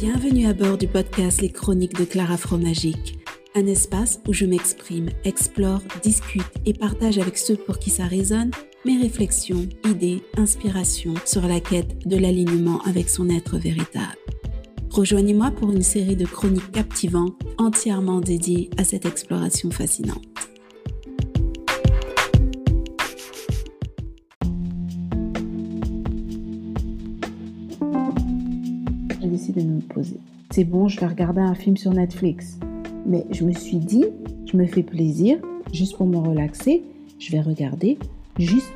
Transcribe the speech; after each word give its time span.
Bienvenue 0.00 0.46
à 0.46 0.52
bord 0.54 0.78
du 0.78 0.86
podcast 0.86 1.40
Les 1.40 1.48
Chroniques 1.48 1.98
de 1.98 2.04
Clara 2.04 2.36
Fromagique, 2.36 3.18
un 3.56 3.66
espace 3.66 4.20
où 4.28 4.32
je 4.32 4.44
m'exprime, 4.44 5.08
explore, 5.24 5.82
discute 6.04 6.46
et 6.64 6.72
partage 6.72 7.18
avec 7.18 7.36
ceux 7.36 7.56
pour 7.56 7.80
qui 7.80 7.90
ça 7.90 8.04
résonne 8.04 8.52
mes 8.84 8.96
réflexions, 8.96 9.68
idées, 9.84 10.22
inspirations 10.36 11.14
sur 11.24 11.48
la 11.48 11.58
quête 11.58 12.06
de 12.06 12.16
l'alignement 12.16 12.80
avec 12.82 13.08
son 13.08 13.28
être 13.28 13.58
véritable. 13.58 14.14
Rejoignez-moi 14.88 15.50
pour 15.50 15.72
une 15.72 15.82
série 15.82 16.14
de 16.14 16.26
chroniques 16.26 16.70
captivantes 16.70 17.34
entièrement 17.58 18.20
dédiées 18.20 18.70
à 18.76 18.84
cette 18.84 19.04
exploration 19.04 19.72
fascinante. 19.72 20.37
C'est 30.50 30.64
bon, 30.64 30.88
je 30.88 30.98
vais 31.00 31.06
regarder 31.06 31.40
un 31.40 31.54
film 31.54 31.76
sur 31.76 31.92
Netflix. 31.92 32.58
Mais 33.06 33.26
je 33.30 33.44
me 33.44 33.52
suis 33.52 33.78
dit, 33.78 34.04
je 34.50 34.56
me 34.56 34.66
fais 34.66 34.82
plaisir, 34.82 35.38
juste 35.72 35.96
pour 35.96 36.06
me 36.06 36.16
relaxer, 36.16 36.82
je 37.18 37.32
vais 37.32 37.40
regarder 37.40 37.98
juste, 38.38 38.72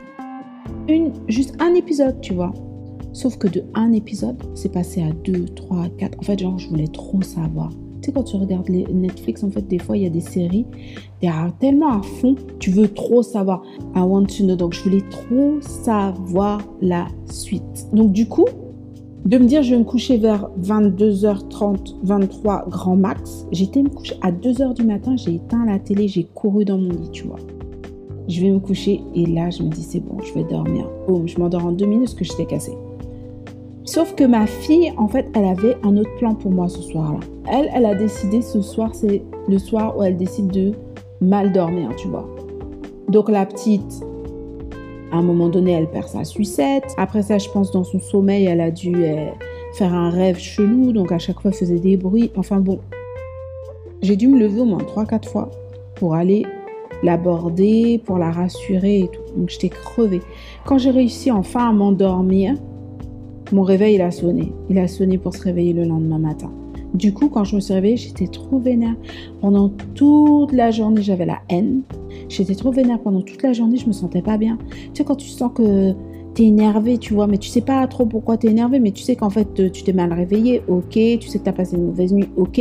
une, 0.89 1.13
juste 1.29 1.55
un 1.61 1.75
épisode, 1.75 2.21
tu 2.21 2.35
vois. 2.35 2.53
Sauf 3.13 3.37
que 3.37 3.47
de 3.47 3.63
un 3.75 3.93
épisode, 3.93 4.37
c'est 4.55 4.73
passé 4.73 5.03
à 5.03 5.13
deux, 5.13 5.45
trois, 5.47 5.89
quatre. 5.99 6.19
En 6.19 6.23
fait, 6.23 6.39
genre, 6.39 6.59
je 6.59 6.69
voulais 6.69 6.89
trop 6.89 7.21
savoir. 7.21 7.71
Tu 8.01 8.07
sais, 8.07 8.13
quand 8.13 8.25
tu 8.25 8.37
regardes 8.37 8.69
les 8.69 8.85
Netflix, 8.85 9.45
en 9.45 9.51
fait, 9.51 9.67
des 9.69 9.79
fois, 9.79 9.97
il 9.97 10.03
y 10.03 10.07
a 10.07 10.11
des 10.11 10.21
séries, 10.21 10.67
tu 11.21 11.29
tellement 11.61 12.01
à 12.01 12.03
fond, 12.03 12.35
tu 12.59 12.71
veux 12.71 12.89
trop 12.89 13.23
savoir. 13.23 13.63
I 13.95 14.01
want 14.01 14.25
to 14.25 14.45
know. 14.45 14.57
Donc, 14.57 14.73
je 14.73 14.83
voulais 14.83 15.05
trop 15.11 15.61
savoir 15.61 16.63
la 16.81 17.07
suite. 17.31 17.87
Donc, 17.93 18.13
du 18.13 18.27
coup, 18.27 18.47
de 19.25 19.39
me 19.39 19.45
dire, 19.45 19.63
je 19.63 19.71
vais 19.75 19.79
me 19.79 19.85
coucher 19.85 20.17
vers 20.19 20.51
22h30, 20.61 21.97
23 22.03 22.65
grand 22.69 22.97
max. 22.97 23.47
J'étais 23.53 23.83
me 23.83 23.89
coucher 23.89 24.17
à 24.21 24.33
2h 24.33 24.75
du 24.75 24.85
matin, 24.85 25.17
j'ai 25.17 25.37
éteint 25.37 25.65
la 25.65 25.79
télé, 25.79 26.09
j'ai 26.09 26.25
couru 26.25 26.65
dans 26.65 26.79
mon 26.79 26.91
lit, 26.91 27.11
tu 27.13 27.25
vois. 27.25 27.39
Je 28.29 28.41
vais 28.41 28.51
me 28.51 28.59
coucher 28.59 29.01
et 29.15 29.27
là, 29.27 29.51
je 29.51 29.63
me 29.63 29.69
dis, 29.69 29.83
c'est 29.83 30.01
bon, 30.01 30.19
je 30.23 30.33
vais 30.35 30.45
dormir. 30.45 30.89
Boum, 31.07 31.29
je 31.29 31.39
m'endors 31.39 31.65
en 31.65 31.73
deux 31.73 31.87
minutes 31.87 32.07
parce 32.07 32.15
que 32.15 32.25
j'étais 32.25 32.47
cassée. 32.47 32.77
Sauf 33.85 34.15
que 34.15 34.25
ma 34.25 34.47
fille, 34.47 34.93
en 34.97 35.09
fait, 35.09 35.27
elle 35.35 35.45
avait 35.45 35.77
un 35.83 35.97
autre 35.97 36.15
plan 36.19 36.35
pour 36.35 36.51
moi 36.51 36.69
ce 36.69 36.81
soir-là. 36.83 37.21
Elle, 37.51 37.69
elle 37.75 37.87
a 37.87 37.95
décidé 37.95 38.41
ce 38.41 38.61
soir, 38.61 38.95
c'est 38.95 39.23
le 39.49 39.59
soir 39.59 39.97
où 39.97 40.03
elle 40.03 40.17
décide 40.17 40.49
de 40.49 40.73
mal 41.21 41.53
dormir, 41.53 41.91
tu 41.97 42.09
vois. 42.09 42.29
Donc 43.09 43.29
la 43.29 43.45
petite, 43.45 44.03
à 45.13 45.17
un 45.17 45.23
moment 45.23 45.49
donné, 45.49 45.73
elle 45.73 45.89
perd 45.89 46.09
sa 46.09 46.25
sucette. 46.25 46.95
Après 46.97 47.23
ça, 47.23 47.39
je 47.39 47.49
pense, 47.51 47.71
dans 47.71 47.85
son 47.85 48.01
sommeil, 48.01 48.47
elle 48.47 48.61
a 48.61 48.71
dû 48.71 48.95
euh, 48.97 49.27
faire 49.75 49.93
un 49.93 50.11
rêve 50.11 50.39
chelou. 50.39 50.93
Donc 50.93 51.13
à 51.13 51.19
chaque 51.19 51.41
fois, 51.41 51.51
elle 51.51 51.57
faisait 51.57 51.79
des 51.79 51.99
bruits. 51.99 52.33
Enfin 52.37 52.61
bon, 52.61 52.81
j'ai 54.01 54.17
dû 54.17 54.27
me 54.27 54.39
lever 54.39 54.63
au 54.63 54.65
moins 54.65 54.83
3-4 54.83 55.29
fois 55.29 55.51
pour 55.95 56.15
aller 56.15 56.45
l'aborder, 57.03 58.01
pour 58.05 58.17
la 58.17 58.31
rassurer 58.31 59.01
et 59.01 59.09
tout. 59.09 59.21
Donc 59.37 59.51
j'étais 59.51 59.69
crevée. 59.69 60.23
Quand 60.65 60.79
j'ai 60.79 60.91
réussi 60.91 61.31
enfin 61.31 61.69
à 61.69 61.73
m'endormir, 61.73 62.55
mon 63.53 63.63
réveil, 63.63 63.97
il 63.97 64.03
a 64.03 64.11
sonné. 64.11 64.51
Il 64.71 64.79
a 64.79 64.89
sonné 64.89 65.19
pour 65.19 65.35
se 65.35 65.43
réveiller 65.43 65.75
le 65.75 65.85
lendemain 65.85 66.19
matin. 66.19 66.51
Du 66.95 67.15
coup, 67.15 67.29
quand 67.29 67.45
je 67.45 67.57
me 67.57 67.61
suis 67.61 67.73
réveillée, 67.73 67.97
j'étais 67.97 68.27
trop 68.27 68.59
vénère. 68.59 68.95
Pendant 69.41 69.71
toute 69.95 70.53
la 70.53 70.71
journée, 70.71 71.03
j'avais 71.03 71.27
la 71.27 71.41
haine. 71.49 71.83
J'étais 72.29 72.55
trop 72.55 72.71
vénère 72.71 73.01
pendant 73.01 73.23
toute 73.23 73.43
la 73.43 73.53
journée, 73.53 73.79
je 73.79 73.87
me 73.87 73.93
sentais 73.93 74.23
pas 74.23 74.37
bien. 74.37 74.59
Tu 74.71 74.91
sais, 74.95 75.05
quand 75.05 75.17
tu 75.17 75.29
sens 75.29 75.51
que 75.55 75.95
t'es 76.35 76.45
énervé, 76.45 76.99
tu 76.99 77.15
vois, 77.15 77.27
mais 77.27 77.39
tu 77.39 77.49
sais 77.49 77.61
pas 77.61 77.87
trop 77.87 78.07
pourquoi 78.07 78.37
t'es 78.37 78.49
énervé, 78.49 78.81
mais 78.81 78.93
tu 78.93 79.03
sais 79.03 79.17
qu'en 79.17 79.31
fait, 79.31 79.61
euh, 79.61 79.71
tu 79.71 79.83
t'es 79.83 79.93
mal 79.93 80.13
réveillé, 80.13 80.63
ok, 80.69 80.91
tu 80.91 81.29
sais 81.29 81.39
que 81.39 81.45
t'as 81.45 81.53
passé 81.53 81.77
une 81.77 81.87
mauvaise 81.87 82.13
nuit, 82.13 82.29
ok, 82.37 82.61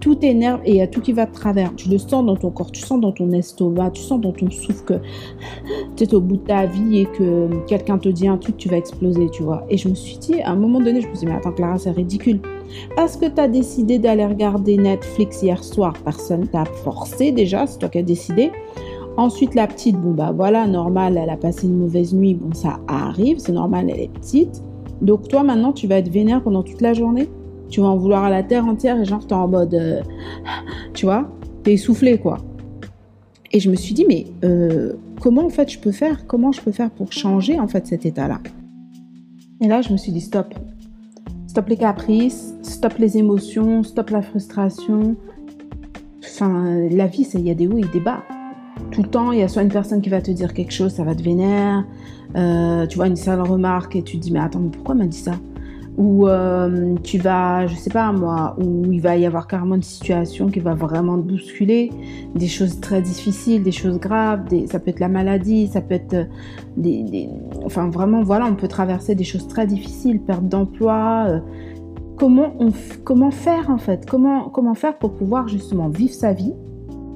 tout 0.00 0.14
t'énerve 0.14 0.60
et 0.64 0.70
il 0.70 0.76
y 0.76 0.82
a 0.82 0.86
tout 0.86 1.00
qui 1.00 1.12
va 1.12 1.26
de 1.26 1.32
travers. 1.32 1.74
Tu 1.74 1.88
le 1.88 1.98
sens 1.98 2.24
dans 2.24 2.36
ton 2.36 2.50
corps, 2.50 2.70
tu 2.70 2.80
sens 2.80 3.00
dans 3.00 3.12
ton 3.12 3.30
estomac, 3.32 3.90
tu 3.90 4.02
sens 4.02 4.20
dans 4.20 4.32
ton 4.32 4.50
souffle 4.50 4.84
que 4.84 4.94
tu 5.96 6.04
es 6.04 6.14
au 6.14 6.20
bout 6.20 6.36
de 6.36 6.42
ta 6.42 6.66
vie 6.66 6.98
et 6.98 7.06
que 7.06 7.48
quelqu'un 7.66 7.98
te 7.98 8.08
dit 8.08 8.28
un 8.28 8.38
truc, 8.38 8.56
tu 8.56 8.68
vas 8.68 8.76
exploser, 8.76 9.28
tu 9.30 9.42
vois. 9.42 9.64
Et 9.68 9.76
je 9.76 9.88
me 9.88 9.94
suis 9.94 10.18
dit, 10.18 10.40
à 10.40 10.52
un 10.52 10.56
moment 10.56 10.80
donné, 10.80 11.00
je 11.00 11.08
me 11.08 11.14
suis 11.14 11.26
dit, 11.26 11.26
mais 11.26 11.38
attends, 11.38 11.52
Clara, 11.52 11.78
c'est 11.78 11.90
ridicule. 11.90 12.40
Parce 12.96 13.16
que 13.16 13.26
tu 13.26 13.40
as 13.40 13.48
décidé 13.48 13.98
d'aller 13.98 14.26
regarder 14.26 14.76
Netflix 14.76 15.42
hier 15.42 15.62
soir, 15.64 15.94
personne 16.04 16.46
t'a 16.48 16.64
forcé 16.64 17.32
déjà, 17.32 17.66
c'est 17.66 17.78
toi 17.78 17.88
qui 17.88 17.98
as 17.98 18.02
décidé. 18.02 18.52
Ensuite, 19.18 19.56
la 19.56 19.66
petite, 19.66 19.96
bon 19.96 20.12
bah 20.12 20.30
voilà, 20.30 20.68
normal, 20.68 21.18
elle 21.20 21.28
a 21.28 21.36
passé 21.36 21.66
une 21.66 21.76
mauvaise 21.76 22.14
nuit, 22.14 22.34
bon 22.34 22.54
ça 22.54 22.78
arrive, 22.86 23.40
c'est 23.40 23.50
normal, 23.50 23.90
elle 23.90 23.98
est 23.98 24.12
petite. 24.12 24.62
Donc 25.02 25.26
toi 25.26 25.42
maintenant, 25.42 25.72
tu 25.72 25.88
vas 25.88 25.96
être 25.96 26.08
vénère 26.08 26.40
pendant 26.40 26.62
toute 26.62 26.80
la 26.80 26.94
journée. 26.94 27.28
Tu 27.68 27.80
vas 27.80 27.88
en 27.88 27.96
vouloir 27.96 28.22
à 28.22 28.30
la 28.30 28.44
terre 28.44 28.64
entière 28.64 29.00
et 29.00 29.04
genre 29.04 29.26
t'es 29.26 29.34
en 29.34 29.48
mode, 29.48 29.74
euh, 29.74 30.02
tu 30.94 31.06
vois, 31.06 31.28
t'es 31.64 31.72
essoufflé 31.72 32.18
quoi. 32.18 32.38
Et 33.50 33.58
je 33.58 33.68
me 33.68 33.74
suis 33.74 33.92
dit, 33.92 34.04
mais 34.06 34.26
euh, 34.44 34.92
comment 35.20 35.46
en 35.46 35.50
fait 35.50 35.68
je 35.68 35.80
peux 35.80 35.90
faire? 35.90 36.24
Comment 36.28 36.52
je 36.52 36.60
peux 36.60 36.70
faire 36.70 36.88
pour 36.88 37.10
changer 37.10 37.58
en 37.58 37.66
fait 37.66 37.88
cet 37.88 38.06
état-là? 38.06 38.38
Et 39.60 39.66
là, 39.66 39.82
je 39.82 39.90
me 39.92 39.96
suis 39.96 40.12
dit, 40.12 40.20
stop. 40.20 40.54
Stop 41.48 41.68
les 41.68 41.76
caprices, 41.76 42.54
stop 42.62 42.96
les 42.98 43.18
émotions, 43.18 43.82
stop 43.82 44.10
la 44.10 44.22
frustration. 44.22 45.16
Enfin, 46.24 46.86
la 46.88 47.08
vie, 47.08 47.26
il 47.34 47.40
y 47.40 47.50
a 47.50 47.54
des 47.54 47.66
hauts 47.66 47.78
et 47.78 47.88
des 47.92 47.98
bas 47.98 48.22
tout 48.90 49.02
le 49.02 49.08
temps, 49.08 49.32
il 49.32 49.38
y 49.38 49.42
a 49.42 49.48
soit 49.48 49.62
une 49.62 49.68
personne 49.68 50.00
qui 50.00 50.08
va 50.08 50.20
te 50.20 50.30
dire 50.30 50.54
quelque 50.54 50.72
chose, 50.72 50.92
ça 50.92 51.04
va 51.04 51.14
te 51.14 51.22
vénère. 51.22 51.84
Euh, 52.36 52.86
tu 52.86 52.96
vois 52.96 53.06
une 53.06 53.16
sale 53.16 53.40
remarque 53.40 53.96
et 53.96 54.02
tu 54.02 54.18
te 54.18 54.22
dis 54.22 54.32
mais 54.32 54.40
attends 54.40 54.60
mais 54.60 54.68
pourquoi 54.68 54.94
m'a 54.94 55.06
dit 55.06 55.18
ça? 55.18 55.32
Ou 55.96 56.28
euh, 56.28 56.94
tu 57.02 57.18
vas, 57.18 57.66
je 57.66 57.74
sais 57.74 57.90
pas 57.90 58.12
moi, 58.12 58.54
où 58.60 58.92
il 58.92 59.00
va 59.00 59.16
y 59.16 59.26
avoir 59.26 59.48
carrément 59.48 59.74
une 59.74 59.82
situation 59.82 60.48
qui 60.48 60.60
va 60.60 60.74
vraiment 60.74 61.16
te 61.16 61.22
bousculer, 61.22 61.90
des 62.36 62.46
choses 62.46 62.78
très 62.80 63.02
difficiles, 63.02 63.64
des 63.64 63.72
choses 63.72 63.98
graves, 63.98 64.44
ça 64.70 64.78
peut 64.78 64.90
être 64.90 65.00
la 65.00 65.08
maladie, 65.08 65.66
ça 65.66 65.80
peut 65.80 65.94
être 65.94 66.14
euh, 66.14 66.24
des, 66.76 67.28
enfin 67.64 67.88
vraiment 67.88 68.22
voilà, 68.22 68.46
on 68.46 68.54
peut 68.54 68.68
traverser 68.68 69.16
des 69.16 69.24
choses 69.24 69.48
très 69.48 69.66
difficiles, 69.66 70.20
perte 70.20 70.44
d'emploi. 70.44 71.40
comment 72.16 72.54
on, 72.60 72.70
comment 73.04 73.32
faire 73.32 73.68
en 73.70 73.78
fait? 73.78 74.06
Comment 74.08 74.50
comment 74.50 74.74
faire 74.74 74.98
pour 74.98 75.14
pouvoir 75.14 75.48
justement 75.48 75.88
vivre 75.88 76.14
sa 76.14 76.32
vie 76.32 76.52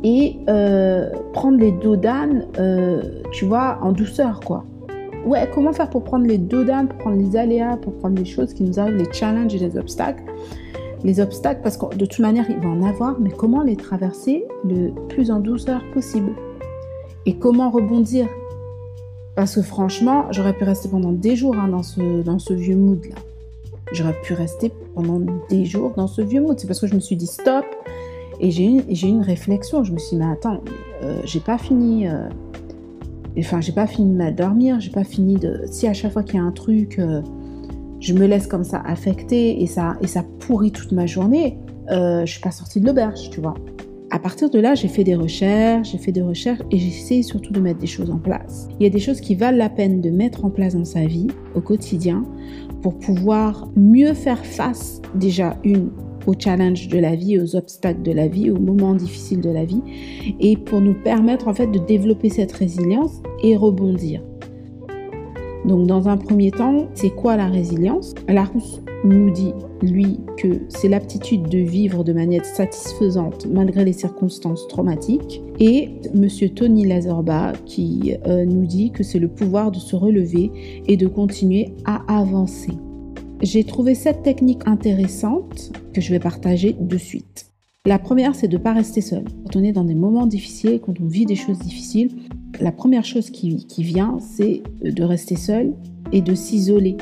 et 0.04 0.36
euh, 0.48 1.10
prendre 1.32 1.58
les 1.58 1.72
dos 1.72 1.96
euh, 2.58 3.02
tu 3.30 3.44
vois, 3.44 3.78
en 3.82 3.92
douceur, 3.92 4.40
quoi. 4.40 4.64
Ouais, 5.24 5.48
comment 5.54 5.72
faire 5.72 5.88
pour 5.88 6.02
prendre 6.02 6.26
les 6.26 6.38
dos 6.38 6.64
pour 6.64 6.98
prendre 6.98 7.16
les 7.16 7.36
aléas, 7.36 7.76
pour 7.76 7.92
prendre 7.94 8.18
les 8.18 8.24
choses 8.24 8.52
qui 8.52 8.64
nous 8.64 8.80
arrivent, 8.80 8.96
les 8.96 9.12
challenges 9.12 9.54
et 9.54 9.58
les 9.58 9.78
obstacles? 9.78 10.24
Les 11.04 11.20
obstacles, 11.20 11.60
parce 11.62 11.76
que 11.76 11.94
de 11.94 12.06
toute 12.06 12.18
manière, 12.18 12.46
il 12.50 12.58
va 12.58 12.68
en 12.68 12.82
avoir, 12.82 13.20
mais 13.20 13.30
comment 13.30 13.62
les 13.62 13.76
traverser 13.76 14.44
le 14.64 14.90
plus 15.08 15.30
en 15.30 15.38
douceur 15.38 15.80
possible? 15.94 16.32
Et 17.26 17.34
comment 17.34 17.70
rebondir? 17.70 18.26
Parce 19.36 19.54
que 19.54 19.62
franchement, 19.62 20.26
j'aurais 20.30 20.52
pu 20.52 20.64
rester 20.64 20.88
pendant 20.88 21.12
des 21.12 21.36
jours 21.36 21.56
hein, 21.56 21.68
dans, 21.68 21.82
ce, 21.82 22.22
dans 22.22 22.38
ce 22.38 22.52
vieux 22.52 22.76
mood-là. 22.76 23.14
J'aurais 23.92 24.16
pu 24.22 24.34
rester 24.34 24.72
pendant 24.94 25.20
des 25.48 25.64
jours 25.64 25.92
dans 25.96 26.06
ce 26.06 26.22
vieux 26.22 26.40
mood. 26.40 26.58
C'est 26.58 26.66
parce 26.66 26.80
que 26.80 26.86
je 26.86 26.94
me 26.94 27.00
suis 27.00 27.16
dit 27.16 27.26
stop, 27.26 27.64
et 28.42 28.50
j'ai 28.50 28.66
eu, 28.66 29.08
une 29.08 29.22
réflexion. 29.22 29.84
Je 29.84 29.92
me 29.92 29.98
suis 29.98 30.16
dit, 30.16 30.22
mais 30.22 30.30
attends, 30.30 30.60
euh, 31.02 31.20
j'ai 31.24 31.40
pas 31.40 31.58
fini. 31.58 32.08
Euh, 32.08 32.28
enfin, 33.38 33.60
j'ai 33.60 33.72
pas 33.72 33.86
fini 33.86 34.12
de 34.12 34.18
m'endormir. 34.18 34.80
J'ai 34.80 34.90
pas 34.90 35.04
fini 35.04 35.36
de. 35.36 35.62
Si 35.70 35.86
à 35.86 35.94
chaque 35.94 36.12
fois 36.12 36.24
qu'il 36.24 36.34
y 36.34 36.38
a 36.38 36.42
un 36.42 36.50
truc, 36.50 36.98
euh, 36.98 37.22
je 38.00 38.12
me 38.12 38.26
laisse 38.26 38.48
comme 38.48 38.64
ça 38.64 38.82
affecter 38.84 39.62
et 39.62 39.66
ça, 39.66 39.96
et 40.02 40.08
ça 40.08 40.24
pourrit 40.40 40.72
toute 40.72 40.90
ma 40.90 41.06
journée, 41.06 41.56
je 41.88 42.24
suis 42.26 42.40
pas 42.40 42.50
sortie 42.50 42.80
de 42.80 42.86
l'auberge, 42.86 43.30
tu 43.30 43.40
vois. 43.40 43.54
À 44.10 44.18
partir 44.18 44.50
de 44.50 44.58
là, 44.58 44.74
j'ai 44.74 44.88
fait 44.88 45.04
des 45.04 45.14
recherches, 45.14 45.92
j'ai 45.92 45.98
fait 45.98 46.10
des 46.10 46.20
recherches 46.20 46.60
et 46.70 46.78
j'ai 46.78 46.88
essayé 46.88 47.22
surtout 47.22 47.52
de 47.52 47.60
mettre 47.60 47.78
des 47.78 47.86
choses 47.86 48.10
en 48.10 48.18
place. 48.18 48.68
Il 48.78 48.82
y 48.82 48.86
a 48.86 48.90
des 48.90 48.98
choses 48.98 49.20
qui 49.20 49.36
valent 49.36 49.56
la 49.56 49.70
peine 49.70 50.00
de 50.00 50.10
mettre 50.10 50.44
en 50.44 50.50
place 50.50 50.74
dans 50.74 50.84
sa 50.84 51.06
vie 51.06 51.28
au 51.54 51.60
quotidien 51.60 52.24
pour 52.82 52.98
pouvoir 52.98 53.68
mieux 53.76 54.14
faire 54.14 54.44
face 54.44 55.00
déjà 55.14 55.56
une 55.64 55.90
aux 56.26 56.34
challenges 56.38 56.88
de 56.88 56.98
la 56.98 57.14
vie, 57.14 57.38
aux 57.38 57.56
obstacles 57.56 58.02
de 58.02 58.12
la 58.12 58.28
vie, 58.28 58.50
aux 58.50 58.58
moments 58.58 58.94
difficiles 58.94 59.40
de 59.40 59.50
la 59.50 59.64
vie, 59.64 59.82
et 60.40 60.56
pour 60.56 60.80
nous 60.80 60.94
permettre 60.94 61.48
en 61.48 61.54
fait 61.54 61.68
de 61.68 61.78
développer 61.78 62.28
cette 62.30 62.52
résilience 62.52 63.22
et 63.42 63.56
rebondir. 63.56 64.22
Donc 65.64 65.86
dans 65.86 66.08
un 66.08 66.16
premier 66.16 66.50
temps, 66.50 66.88
c'est 66.94 67.10
quoi 67.10 67.36
la 67.36 67.46
résilience? 67.46 68.14
Larousse 68.28 68.82
nous 69.04 69.30
dit, 69.30 69.52
lui, 69.80 70.20
que 70.36 70.60
c'est 70.68 70.88
l'aptitude 70.88 71.48
de 71.48 71.58
vivre 71.58 72.04
de 72.04 72.12
manière 72.12 72.44
satisfaisante 72.44 73.46
malgré 73.46 73.84
les 73.84 73.92
circonstances 73.92 74.66
traumatiques. 74.68 75.42
Et 75.58 75.90
Monsieur 76.14 76.48
Tony 76.48 76.86
Lazorba 76.86 77.52
qui 77.66 78.14
euh, 78.26 78.44
nous 78.44 78.66
dit 78.66 78.90
que 78.90 79.02
c'est 79.02 79.18
le 79.18 79.28
pouvoir 79.28 79.70
de 79.70 79.78
se 79.78 79.96
relever 79.96 80.50
et 80.86 80.96
de 80.96 81.06
continuer 81.06 81.74
à 81.84 82.02
avancer. 82.20 82.72
J'ai 83.42 83.64
trouvé 83.64 83.94
cette 83.94 84.22
technique 84.22 84.62
intéressante 84.66 85.72
que 85.92 86.00
je 86.00 86.10
vais 86.10 86.20
partager 86.20 86.76
de 86.78 86.96
suite. 86.96 87.46
La 87.84 87.98
première, 87.98 88.36
c'est 88.36 88.46
de 88.46 88.56
ne 88.56 88.62
pas 88.62 88.72
rester 88.72 89.00
seul. 89.00 89.24
Quand 89.44 89.56
on 89.56 89.64
est 89.64 89.72
dans 89.72 89.84
des 89.84 89.96
moments 89.96 90.26
difficiles, 90.26 90.80
quand 90.80 91.00
on 91.00 91.06
vit 91.06 91.26
des 91.26 91.34
choses 91.34 91.58
difficiles, 91.58 92.10
la 92.60 92.70
première 92.70 93.04
chose 93.04 93.30
qui, 93.30 93.66
vient, 93.78 94.18
c'est 94.20 94.62
de 94.82 95.02
rester 95.02 95.34
seul 95.34 95.74
et 96.12 96.20
de 96.22 96.34
s'isoler. 96.36 96.96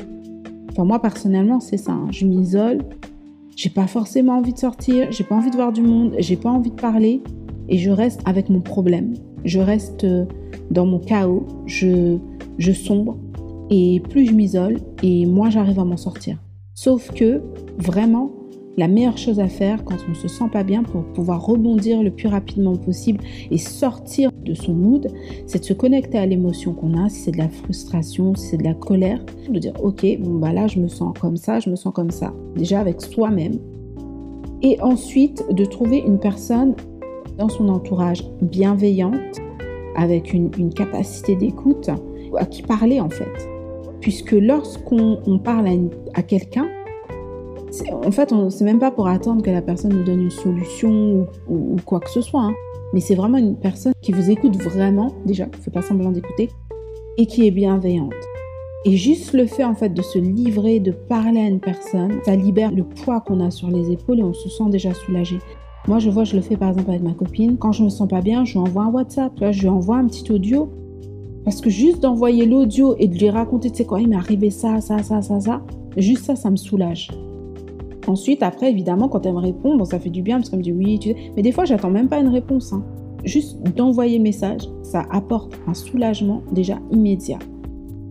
Enfin, 0.71 0.83
moi, 0.83 0.99
personnellement, 0.99 1.59
c'est 1.59 1.77
ça. 1.77 1.91
Hein. 1.91 2.07
Je 2.11 2.25
m'isole 2.25 2.79
j'ai 3.55 3.69
pas 3.69 3.85
forcément 3.85 4.37
envie 4.37 4.53
de 4.53 4.57
sortir, 4.57 5.11
j'ai 5.11 5.23
pas 5.23 5.35
envie 5.35 5.51
de 5.51 5.55
voir 5.55 5.71
du 5.71 5.81
monde, 5.81 6.15
j'ai 6.17 6.37
pas 6.37 6.49
envie 6.49 6.71
de 6.71 6.75
parler 6.75 7.21
et 7.69 7.77
je 7.77 7.91
reste 7.91 8.21
avec 8.25 8.49
mon 8.49 8.61
problème. 8.61 9.13
Je 9.43 9.59
reste 9.59 10.03
euh, 10.03 10.25
dans 10.71 10.85
mon 10.85 10.99
chaos, 10.99 11.45
je, 11.67 12.17
je 12.57 12.71
sombre 12.71 13.17
et 13.71 14.01
plus 14.01 14.27
je 14.27 14.33
m'isole 14.33 14.77
et 15.01 15.25
moins 15.25 15.49
j'arrive 15.49 15.79
à 15.79 15.85
m'en 15.85 15.97
sortir. 15.97 16.37
Sauf 16.75 17.11
que 17.11 17.41
vraiment, 17.77 18.31
la 18.77 18.87
meilleure 18.87 19.17
chose 19.17 19.39
à 19.39 19.47
faire 19.47 19.83
quand 19.83 19.95
on 20.07 20.11
ne 20.11 20.15
se 20.15 20.27
sent 20.27 20.49
pas 20.51 20.63
bien 20.63 20.83
pour 20.83 21.03
pouvoir 21.03 21.45
rebondir 21.45 22.03
le 22.03 22.11
plus 22.11 22.27
rapidement 22.27 22.75
possible 22.75 23.19
et 23.49 23.57
sortir 23.57 24.31
de 24.43 24.53
son 24.53 24.73
mood, 24.73 25.07
c'est 25.45 25.59
de 25.59 25.63
se 25.65 25.73
connecter 25.73 26.17
à 26.17 26.25
l'émotion 26.25 26.73
qu'on 26.73 26.97
a, 26.97 27.09
si 27.09 27.21
c'est 27.21 27.31
de 27.31 27.37
la 27.37 27.49
frustration, 27.49 28.35
si 28.35 28.47
c'est 28.47 28.57
de 28.57 28.63
la 28.63 28.73
colère, 28.73 29.23
de 29.49 29.59
dire 29.59 29.73
ok, 29.81 30.05
bon 30.19 30.39
bah 30.39 30.53
là 30.53 30.67
je 30.67 30.79
me 30.79 30.87
sens 30.87 31.17
comme 31.19 31.37
ça, 31.37 31.59
je 31.59 31.69
me 31.69 31.75
sens 31.75 31.93
comme 31.93 32.11
ça, 32.11 32.33
déjà 32.55 32.79
avec 32.79 33.01
soi-même. 33.01 33.57
Et 34.61 34.79
ensuite 34.81 35.43
de 35.51 35.65
trouver 35.65 35.97
une 35.97 36.19
personne 36.19 36.75
dans 37.37 37.49
son 37.49 37.67
entourage 37.69 38.23
bienveillante, 38.41 39.39
avec 39.95 40.33
une, 40.33 40.73
capacité 40.73 41.35
d'écoute, 41.35 41.89
à 42.37 42.45
qui 42.45 42.61
parler 42.61 43.01
en 43.01 43.09
fait. 43.09 43.50
Puisque 44.01 44.31
lorsqu'on 44.31 45.39
parle 45.43 45.69
à 46.13 46.23
quelqu'un, 46.23 46.67
en 47.93 48.11
fait, 48.11 48.33
on 48.33 48.49
c'est 48.49 48.65
même 48.65 48.79
pas 48.79 48.91
pour 48.91 49.07
attendre 49.07 49.41
que 49.41 49.49
la 49.49 49.61
personne 49.61 49.93
nous 49.93 50.03
donne 50.03 50.23
une 50.23 50.31
solution 50.31 51.27
ou, 51.47 51.77
quoi 51.85 51.99
que 51.99 52.09
ce 52.09 52.21
soit. 52.21 52.41
Hein. 52.41 52.53
Mais 52.93 52.99
c'est 52.99 53.15
vraiment 53.15 53.37
une 53.37 53.55
personne 53.55 53.93
qui 54.01 54.11
vous 54.11 54.29
écoute 54.29 54.57
vraiment, 54.57 55.13
déjà, 55.25 55.45
ne 55.45 55.55
fait 55.55 55.71
pas 55.71 55.81
semblant 55.81 56.11
d'écouter, 56.11 56.49
et 57.17 57.25
qui 57.25 57.47
est 57.47 57.51
bienveillante. 57.51 58.13
Et 58.83 58.97
juste 58.97 59.33
le 59.33 59.45
fait 59.45 59.63
en 59.63 59.75
fait 59.75 59.89
de 59.89 60.01
se 60.01 60.17
livrer, 60.17 60.79
de 60.79 60.91
parler 60.91 61.39
à 61.39 61.47
une 61.47 61.59
personne, 61.59 62.19
ça 62.25 62.35
libère 62.35 62.71
le 62.71 62.83
poids 62.83 63.21
qu'on 63.21 63.39
a 63.39 63.51
sur 63.51 63.69
les 63.69 63.91
épaules 63.91 64.19
et 64.19 64.23
on 64.23 64.33
se 64.33 64.49
sent 64.49 64.69
déjà 64.71 64.93
soulagé. 64.93 65.37
Moi, 65.87 65.99
je 65.99 66.09
vois, 66.09 66.23
je 66.23 66.35
le 66.35 66.41
fais 66.41 66.57
par 66.57 66.69
exemple 66.69 66.89
avec 66.89 67.03
ma 67.03 67.13
copine. 67.13 67.57
Quand 67.57 67.71
je 67.71 67.83
me 67.83 67.89
sens 67.89 68.07
pas 68.07 68.21
bien, 68.21 68.43
je 68.43 68.53
lui 68.53 68.59
envoie 68.59 68.83
un 68.83 68.89
WhatsApp, 68.89 69.33
je 69.51 69.61
lui 69.61 69.69
envoie 69.69 69.97
un 69.97 70.07
petit 70.07 70.31
audio. 70.31 70.71
Parce 71.43 71.61
que 71.61 71.69
juste 71.69 72.01
d'envoyer 72.01 72.45
l'audio 72.45 72.95
et 72.99 73.07
de 73.07 73.17
lui 73.17 73.29
raconter, 73.29 73.71
tu 73.71 73.77
sais 73.77 73.85
quoi, 73.85 74.01
il 74.01 74.07
m'est 74.07 74.15
arrivé 74.15 74.49
ça, 74.49 74.79
ça, 74.81 75.01
ça, 75.01 75.21
ça, 75.21 75.39
ça, 75.39 75.61
juste 75.97 76.25
ça, 76.25 76.35
ça 76.35 76.49
me 76.49 76.55
soulage. 76.55 77.09
Ensuite, 78.07 78.43
après, 78.43 78.71
évidemment, 78.71 79.07
quand 79.07 79.25
elle 79.25 79.33
me 79.33 79.39
répond, 79.39 79.83
ça 79.85 79.99
fait 79.99 80.09
du 80.09 80.21
bien 80.21 80.37
parce 80.37 80.49
qu'elle 80.49 80.59
me 80.59 80.63
dit 80.63 80.71
oui, 80.71 80.99
tu 80.99 81.09
sais. 81.09 81.15
Mais 81.35 81.41
des 81.41 81.51
fois, 81.51 81.65
j'attends 81.65 81.89
même 81.89 82.09
pas 82.09 82.19
une 82.19 82.29
réponse. 82.29 82.73
Hein. 82.73 82.83
Juste 83.23 83.61
d'envoyer 83.75 84.17
message, 84.19 84.61
ça 84.81 85.05
apporte 85.11 85.53
un 85.67 85.73
soulagement 85.73 86.41
déjà 86.51 86.79
immédiat. 86.91 87.39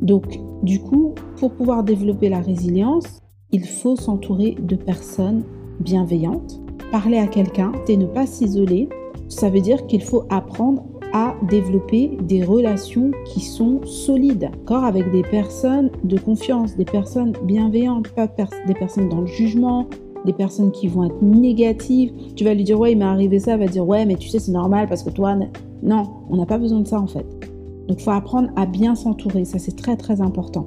Donc, 0.00 0.38
du 0.62 0.80
coup, 0.80 1.14
pour 1.36 1.52
pouvoir 1.52 1.82
développer 1.82 2.28
la 2.28 2.40
résilience, 2.40 3.20
il 3.52 3.64
faut 3.66 3.96
s'entourer 3.96 4.56
de 4.60 4.76
personnes 4.76 5.42
bienveillantes. 5.80 6.60
Parler 6.92 7.18
à 7.18 7.26
quelqu'un, 7.26 7.72
c'est 7.86 7.96
ne 7.96 8.06
pas 8.06 8.26
s'isoler. 8.26 8.88
Ça 9.28 9.50
veut 9.50 9.60
dire 9.60 9.86
qu'il 9.86 10.02
faut 10.02 10.24
apprendre 10.28 10.84
à 11.12 11.34
développer 11.48 12.18
des 12.22 12.44
relations 12.44 13.10
qui 13.26 13.40
sont 13.40 13.80
solides, 13.84 14.50
d'accord, 14.52 14.84
avec 14.84 15.10
des 15.10 15.22
personnes 15.22 15.90
de 16.04 16.18
confiance, 16.18 16.76
des 16.76 16.84
personnes 16.84 17.32
bienveillantes, 17.44 18.08
pas 18.08 18.28
des 18.66 18.74
personnes 18.74 19.08
dans 19.08 19.20
le 19.20 19.26
jugement, 19.26 19.88
des 20.24 20.32
personnes 20.32 20.70
qui 20.70 20.88
vont 20.88 21.04
être 21.04 21.22
négatives. 21.22 22.12
Tu 22.36 22.44
vas 22.44 22.54
lui 22.54 22.64
dire 22.64 22.78
ouais, 22.78 22.92
il 22.92 22.98
m'est 22.98 23.04
arrivé 23.04 23.38
ça, 23.38 23.54
elle 23.54 23.60
va 23.60 23.66
dire 23.66 23.86
ouais, 23.86 24.06
mais 24.06 24.16
tu 24.16 24.28
sais 24.28 24.38
c'est 24.38 24.52
normal 24.52 24.86
parce 24.88 25.02
que 25.02 25.10
toi 25.10 25.36
non, 25.82 26.04
on 26.28 26.36
n'a 26.36 26.46
pas 26.46 26.58
besoin 26.58 26.80
de 26.80 26.86
ça 26.86 27.00
en 27.00 27.06
fait. 27.06 27.26
Donc 27.88 28.00
faut 28.00 28.10
apprendre 28.10 28.50
à 28.56 28.66
bien 28.66 28.94
s'entourer, 28.94 29.44
ça 29.44 29.58
c'est 29.58 29.76
très 29.76 29.96
très 29.96 30.20
important. 30.20 30.66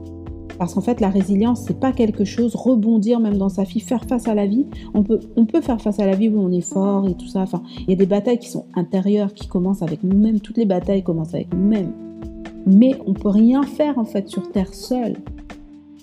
Parce 0.63 0.75
qu'en 0.75 0.81
fait, 0.81 1.01
la 1.01 1.09
résilience, 1.09 1.65
c'est 1.67 1.77
pas 1.77 1.91
quelque 1.91 2.23
chose, 2.23 2.55
rebondir 2.55 3.19
même 3.19 3.37
dans 3.37 3.49
sa 3.49 3.63
vie, 3.63 3.81
faire 3.81 4.05
face 4.05 4.29
à 4.29 4.33
la 4.33 4.45
vie. 4.45 4.65
On 4.93 5.03
peut, 5.03 5.19
on 5.35 5.45
peut 5.45 5.59
faire 5.59 5.81
face 5.81 5.99
à 5.99 6.05
la 6.05 6.15
vie 6.15 6.29
où 6.29 6.39
on 6.39 6.53
est 6.53 6.61
fort 6.61 7.05
et 7.05 7.15
tout 7.15 7.27
ça. 7.27 7.41
Enfin, 7.41 7.61
il 7.79 7.89
y 7.89 7.91
a 7.91 7.97
des 7.97 8.05
batailles 8.05 8.39
qui 8.39 8.49
sont 8.49 8.63
intérieures, 8.73 9.33
qui 9.33 9.47
commencent 9.47 9.81
avec 9.81 10.05
nous-mêmes. 10.05 10.39
Toutes 10.39 10.55
les 10.55 10.63
batailles 10.63 11.03
commencent 11.03 11.33
avec 11.33 11.53
nous-mêmes. 11.53 11.91
Mais 12.65 12.95
on 13.05 13.11
peut 13.11 13.27
rien 13.27 13.63
faire 13.63 13.97
en 13.99 14.05
fait 14.05 14.29
sur 14.29 14.53
Terre 14.53 14.73
seul. 14.73 15.17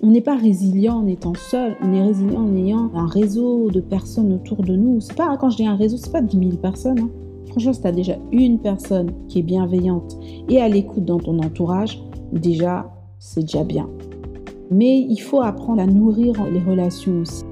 On 0.02 0.08
n'est 0.08 0.20
pas 0.20 0.36
résilient 0.36 0.98
en 0.98 1.06
étant 1.06 1.32
seul, 1.34 1.74
on 1.82 1.94
est 1.94 2.02
résilient 2.02 2.42
en 2.42 2.54
ayant 2.54 2.90
un 2.94 3.06
réseau 3.06 3.70
de 3.70 3.80
personnes 3.80 4.30
autour 4.30 4.62
de 4.62 4.76
nous. 4.76 5.00
C'est 5.00 5.16
pas 5.16 5.34
quand 5.38 5.48
je 5.48 5.56
dis 5.56 5.66
un 5.66 5.76
réseau, 5.76 5.96
c'est 5.96 6.12
pas 6.12 6.20
10 6.20 6.36
000 6.36 6.50
personnes. 6.58 7.00
Hein. 7.00 7.10
Franchement, 7.46 7.72
si 7.72 7.80
tu 7.80 7.86
as 7.86 7.92
déjà 7.92 8.18
une 8.30 8.58
personne 8.58 9.10
qui 9.26 9.38
est 9.38 9.42
bienveillante 9.42 10.18
et 10.50 10.60
à 10.60 10.68
l'écoute 10.68 11.06
dans 11.06 11.18
ton 11.18 11.38
entourage, 11.38 11.98
déjà, 12.30 12.92
c'est 13.18 13.40
déjà 13.40 13.64
bien. 13.64 13.88
Mais 14.70 15.00
il 15.00 15.18
faut 15.18 15.40
apprendre 15.40 15.82
à 15.82 15.86
nourrir 15.86 16.34
les 16.52 16.60
relations 16.60 17.20
aussi. 17.20 17.44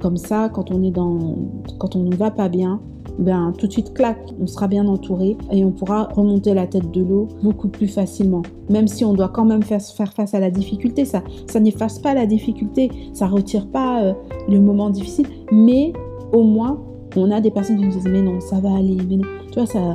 Comme 0.00 0.16
ça, 0.16 0.48
quand 0.48 0.70
on 0.70 0.82
est 0.82 0.90
dans, 0.90 1.36
quand 1.78 1.94
on 1.96 2.02
ne 2.02 2.14
va 2.16 2.30
pas 2.30 2.48
bien, 2.48 2.80
ben 3.18 3.52
tout 3.56 3.66
de 3.66 3.72
suite 3.72 3.92
claque, 3.92 4.32
on 4.40 4.46
sera 4.46 4.68
bien 4.68 4.86
entouré 4.86 5.36
et 5.50 5.64
on 5.64 5.70
pourra 5.70 6.04
remonter 6.04 6.54
la 6.54 6.66
tête 6.66 6.90
de 6.90 7.02
l'eau 7.02 7.28
beaucoup 7.42 7.68
plus 7.68 7.88
facilement. 7.88 8.42
Même 8.70 8.88
si 8.88 9.04
on 9.04 9.12
doit 9.12 9.28
quand 9.28 9.44
même 9.44 9.62
faire, 9.62 9.82
faire 9.82 10.12
face 10.12 10.34
à 10.34 10.40
la 10.40 10.50
difficulté, 10.50 11.04
ça, 11.04 11.22
ça 11.46 11.60
n'efface 11.60 11.98
pas 11.98 12.14
la 12.14 12.26
difficulté, 12.26 12.90
ça 13.12 13.26
retire 13.26 13.66
pas 13.66 14.02
euh, 14.02 14.12
le 14.48 14.60
moment 14.60 14.90
difficile, 14.90 15.26
mais 15.52 15.92
au 16.32 16.42
moins 16.42 16.80
on 17.16 17.30
a 17.30 17.40
des 17.40 17.50
personnes 17.50 17.76
qui 17.76 17.84
nous 17.84 17.92
disent 17.92 18.08
mais 18.08 18.22
non, 18.22 18.40
ça 18.40 18.60
va 18.60 18.74
aller, 18.74 18.96
mais 19.08 19.16
non, 19.16 19.28
tu 19.50 19.58
vois 19.58 19.66
ça, 19.66 19.94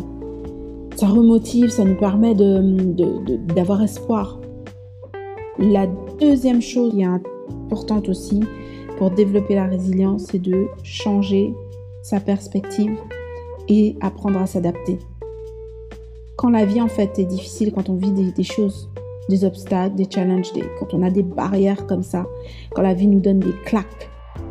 ça 0.95 1.07
remotive, 1.07 1.69
ça 1.69 1.83
nous 1.83 1.95
permet 1.95 2.35
d'avoir 2.35 3.79
de, 3.79 3.83
espoir. 3.83 4.39
La 5.59 5.87
deuxième 6.19 6.61
chose 6.61 6.93
qui 6.93 7.01
est 7.01 7.05
importante 7.05 8.09
aussi 8.09 8.41
pour 8.97 9.11
développer 9.11 9.55
la 9.55 9.65
résilience, 9.65 10.25
c'est 10.31 10.39
de 10.39 10.67
changer 10.83 11.53
sa 12.01 12.19
perspective 12.19 12.97
et 13.67 13.95
apprendre 14.01 14.39
à 14.39 14.47
s'adapter. 14.47 14.97
Quand 16.35 16.49
la 16.49 16.65
vie 16.65 16.81
en 16.81 16.87
fait 16.87 17.17
est 17.19 17.25
difficile, 17.25 17.71
quand 17.71 17.89
on 17.89 17.95
vit 17.95 18.11
des, 18.11 18.43
choses, 18.43 18.89
des 19.29 19.43
obstacles, 19.43 19.95
des 19.95 20.07
challenges, 20.09 20.51
quand 20.79 20.93
on 20.93 21.03
a 21.03 21.09
des 21.09 21.23
barrières 21.23 21.85
comme 21.87 22.03
ça, 22.03 22.25
quand 22.73 22.81
la 22.81 22.93
vie 22.93 23.07
nous 23.07 23.19
donne 23.19 23.39
des 23.39 23.53
claques, 23.65 24.09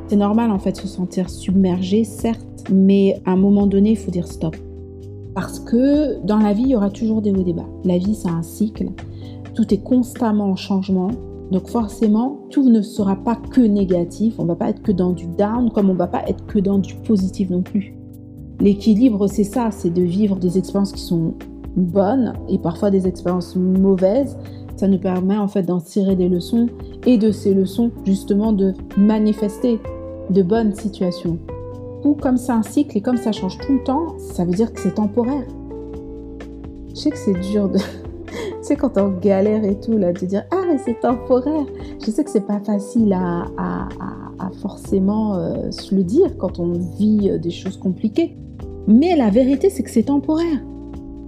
c'est 0.08 0.16
normal 0.16 0.50
en 0.50 0.58
fait 0.58 0.72
de 0.72 0.76
se 0.76 0.88
sentir 0.88 1.30
submergé, 1.30 2.04
certes, 2.04 2.64
mais 2.70 3.20
à 3.24 3.32
un 3.32 3.36
moment 3.36 3.66
donné, 3.66 3.90
il 3.90 3.96
faut 3.96 4.10
dire 4.10 4.28
stop. 4.28 4.56
Parce 5.34 5.60
que 5.60 6.24
dans 6.24 6.38
la 6.38 6.52
vie, 6.52 6.62
il 6.62 6.68
y 6.70 6.76
aura 6.76 6.90
toujours 6.90 7.22
des 7.22 7.30
hauts 7.30 7.40
et 7.40 7.44
des 7.44 7.52
bas. 7.52 7.66
La 7.84 7.98
vie, 7.98 8.14
c'est 8.14 8.28
un 8.28 8.42
cycle. 8.42 8.86
Tout 9.54 9.72
est 9.74 9.82
constamment 9.82 10.50
en 10.50 10.56
changement. 10.56 11.10
Donc 11.50 11.68
forcément, 11.68 12.40
tout 12.50 12.68
ne 12.68 12.82
sera 12.82 13.16
pas 13.16 13.36
que 13.36 13.60
négatif. 13.60 14.34
On 14.38 14.44
va 14.44 14.56
pas 14.56 14.70
être 14.70 14.82
que 14.82 14.92
dans 14.92 15.10
du 15.10 15.26
down, 15.26 15.70
comme 15.70 15.90
on 15.90 15.94
va 15.94 16.08
pas 16.08 16.22
être 16.26 16.44
que 16.46 16.58
dans 16.58 16.78
du 16.78 16.94
positif 16.94 17.50
non 17.50 17.62
plus. 17.62 17.94
L'équilibre, 18.60 19.26
c'est 19.28 19.44
ça, 19.44 19.70
c'est 19.70 19.90
de 19.90 20.02
vivre 20.02 20.36
des 20.36 20.58
expériences 20.58 20.92
qui 20.92 21.02
sont 21.02 21.34
bonnes 21.76 22.32
et 22.48 22.58
parfois 22.58 22.90
des 22.90 23.06
expériences 23.06 23.54
mauvaises. 23.54 24.36
Ça 24.76 24.88
nous 24.88 24.98
permet 24.98 25.36
en 25.36 25.48
fait 25.48 25.62
d'en 25.62 25.80
tirer 25.80 26.16
des 26.16 26.28
leçons 26.28 26.66
et 27.06 27.16
de 27.16 27.30
ces 27.30 27.54
leçons 27.54 27.90
justement 28.04 28.52
de 28.52 28.72
manifester 28.96 29.78
de 30.30 30.42
bonnes 30.42 30.74
situations. 30.74 31.38
Ou 32.04 32.14
comme 32.14 32.36
c'est 32.36 32.52
un 32.52 32.62
cycle 32.62 32.96
et 32.96 33.00
comme 33.00 33.16
ça 33.16 33.32
change 33.32 33.58
tout 33.58 33.72
le 33.72 33.84
temps, 33.84 34.18
ça 34.18 34.44
veut 34.44 34.52
dire 34.52 34.72
que 34.72 34.80
c'est 34.80 34.94
temporaire. 34.94 35.44
Je 36.90 36.94
sais 36.94 37.10
que 37.10 37.18
c'est 37.18 37.38
dur 37.40 37.68
de, 37.68 37.78
sais, 38.66 38.76
quand 38.76 38.98
on 38.98 39.10
galère 39.10 39.64
et 39.64 39.78
tout, 39.78 39.96
là, 39.96 40.12
de 40.12 40.26
dire 40.26 40.44
Ah, 40.50 40.62
mais 40.68 40.78
c'est 40.84 41.00
temporaire. 41.00 41.66
Je 42.04 42.10
sais 42.10 42.24
que 42.24 42.30
c'est 42.30 42.46
pas 42.46 42.60
facile 42.60 43.12
à, 43.12 43.88
forcément 44.60 45.36
euh, 45.36 45.70
se 45.70 45.94
le 45.94 46.02
dire 46.02 46.36
quand 46.38 46.58
on 46.58 46.72
vit 46.98 47.30
euh, 47.30 47.38
des 47.38 47.50
choses 47.50 47.76
compliquées. 47.76 48.36
Mais 48.86 49.16
la 49.16 49.30
vérité, 49.30 49.70
c'est 49.70 49.82
que 49.82 49.90
c'est 49.90 50.04
temporaire. 50.04 50.60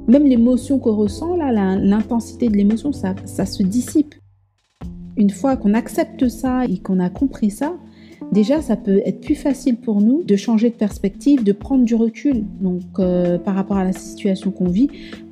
Même 0.07 0.25
l'émotion 0.25 0.79
qu'on 0.79 0.97
ressent, 0.97 1.37
là, 1.37 1.53
l'intensité 1.77 2.49
de 2.49 2.57
l'émotion, 2.57 2.93
ça, 2.93 3.15
se 3.47 3.63
dissipe. 3.63 4.15
Une 5.17 5.31
fois 5.31 5.57
qu'on 5.57 5.75
accepte 5.75 6.29
ça 6.29 6.65
et 6.65 6.79
qu'on 6.79 7.01
a 7.01 7.11
compris 7.11 7.51
ça, 7.51 7.75
déjà 8.33 8.63
ça 8.63 8.77
peut 8.77 9.01
être 9.05 9.21
plus 9.21 9.35
facile 9.35 9.77
pour 9.77 10.01
nous 10.01 10.23
de 10.23 10.37
changer 10.37 10.71
de 10.71 10.75
perspective, 10.77 11.43
de 11.45 11.53
prendre 11.53 11.85
du 11.85 11.95
recul 11.95 12.45
donc 12.61 12.83
euh, 12.99 13.39
par 13.39 13.55
rapport 13.55 13.77
à 13.77 13.85
la 13.85 13.93
situation 13.93 14.51
qu'on 14.51 14.69
vit 14.69 14.89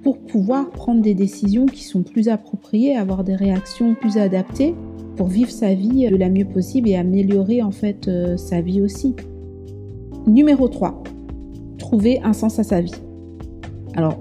pour 0.07 0.19
pouvoir 0.19 0.71
prendre 0.71 1.03
des 1.03 1.15
décisions 1.15 1.67
qui 1.67 1.83
sont 1.83 2.05
plus 2.05 2.29
appropriées, 2.29 2.95
avoir 2.95 3.25
des 3.25 3.35
réactions 3.35 3.97
plus 3.97 4.19
adaptées 4.19 4.73
pour 5.17 5.27
vivre 5.27 5.51
sa 5.51 5.75
vie 5.75 6.09
de 6.09 6.15
la 6.15 6.29
mieux 6.29 6.45
possible 6.45 6.89
et 6.89 6.95
améliorer 6.95 7.61
en 7.61 7.73
fait 7.73 8.07
euh, 8.07 8.37
sa 8.37 8.61
vie 8.61 8.81
aussi. 8.81 9.17
Numéro 10.29 10.69
3. 10.69 11.03
Trouver 11.79 12.21
un 12.21 12.35
sens 12.35 12.61
à 12.61 12.63
sa 12.63 12.81
vie. 12.81 12.95
Alors, 13.97 14.17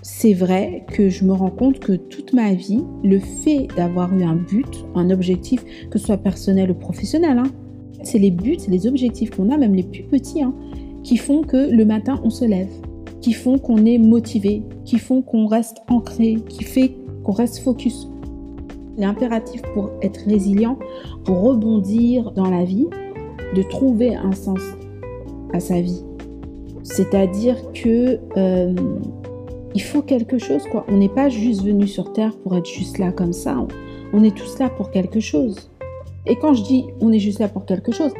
c'est 0.00 0.32
vrai 0.32 0.86
que 0.90 1.10
je 1.10 1.22
me 1.26 1.34
rends 1.34 1.50
compte 1.50 1.80
que 1.80 1.92
toute 1.92 2.32
ma 2.32 2.54
vie, 2.54 2.82
le 3.04 3.18
fait 3.18 3.68
d'avoir 3.76 4.16
eu 4.16 4.22
un 4.22 4.36
but, 4.36 4.86
un 4.94 5.10
objectif, 5.10 5.62
que 5.90 5.98
ce 5.98 6.06
soit 6.06 6.16
personnel 6.16 6.70
ou 6.70 6.74
professionnel, 6.74 7.36
hein, 7.36 7.50
c'est 8.04 8.18
les 8.18 8.30
buts, 8.30 8.56
les 8.68 8.86
objectifs 8.86 9.28
qu'on 9.36 9.50
a, 9.50 9.58
même 9.58 9.74
les 9.74 9.82
plus 9.82 10.04
petits, 10.04 10.42
hein, 10.42 10.54
qui 11.02 11.18
font 11.18 11.42
que 11.42 11.70
le 11.70 11.84
matin 11.84 12.18
on 12.24 12.30
se 12.30 12.46
lève, 12.46 12.70
qui 13.20 13.32
font 13.32 13.58
qu'on 13.58 13.84
est 13.84 13.98
motivé, 13.98 14.62
qui 14.84 14.98
font 14.98 15.22
qu'on 15.22 15.46
reste 15.46 15.78
ancré, 15.88 16.36
qui 16.48 16.64
fait 16.64 16.94
qu'on 17.24 17.32
reste 17.32 17.58
focus. 17.58 18.08
L'impératif 18.96 19.62
pour 19.74 19.90
être 20.02 20.20
résilient, 20.26 20.78
pour 21.24 21.40
rebondir 21.42 22.32
dans 22.32 22.50
la 22.50 22.64
vie, 22.64 22.88
de 23.54 23.62
trouver 23.62 24.14
un 24.14 24.32
sens 24.32 24.60
à 25.52 25.60
sa 25.60 25.80
vie. 25.80 26.02
C'est-à-dire 26.82 27.56
que 27.72 28.18
euh, 28.36 28.74
il 29.74 29.82
faut 29.82 30.02
quelque 30.02 30.38
chose, 30.38 30.62
quoi. 30.70 30.84
On 30.88 30.96
n'est 30.96 31.08
pas 31.08 31.28
juste 31.28 31.62
venu 31.62 31.86
sur 31.86 32.12
Terre 32.12 32.36
pour 32.42 32.56
être 32.56 32.66
juste 32.66 32.98
là 32.98 33.12
comme 33.12 33.32
ça. 33.32 33.56
On 34.12 34.24
est 34.24 34.36
tous 34.36 34.58
là 34.58 34.68
pour 34.70 34.90
quelque 34.90 35.20
chose. 35.20 35.70
Et 36.26 36.36
quand 36.36 36.54
je 36.54 36.62
dis 36.62 36.86
on 37.00 37.12
est 37.12 37.18
juste 37.18 37.38
là 37.38 37.48
pour 37.48 37.64
quelque 37.64 37.92
chose, 37.92 38.12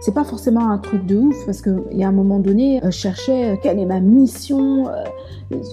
c'est 0.00 0.14
pas 0.14 0.24
forcément 0.24 0.70
un 0.70 0.78
truc 0.78 1.06
de 1.06 1.16
ouf 1.16 1.46
parce 1.46 1.62
qu'il 1.62 1.82
y 1.92 2.04
a 2.04 2.08
un 2.08 2.12
moment 2.12 2.38
donné, 2.38 2.78
euh, 2.82 2.90
je 2.90 2.98
cherchais 2.98 3.50
euh, 3.50 3.56
quelle 3.62 3.78
est 3.78 3.86
ma 3.86 4.00
mission. 4.00 4.86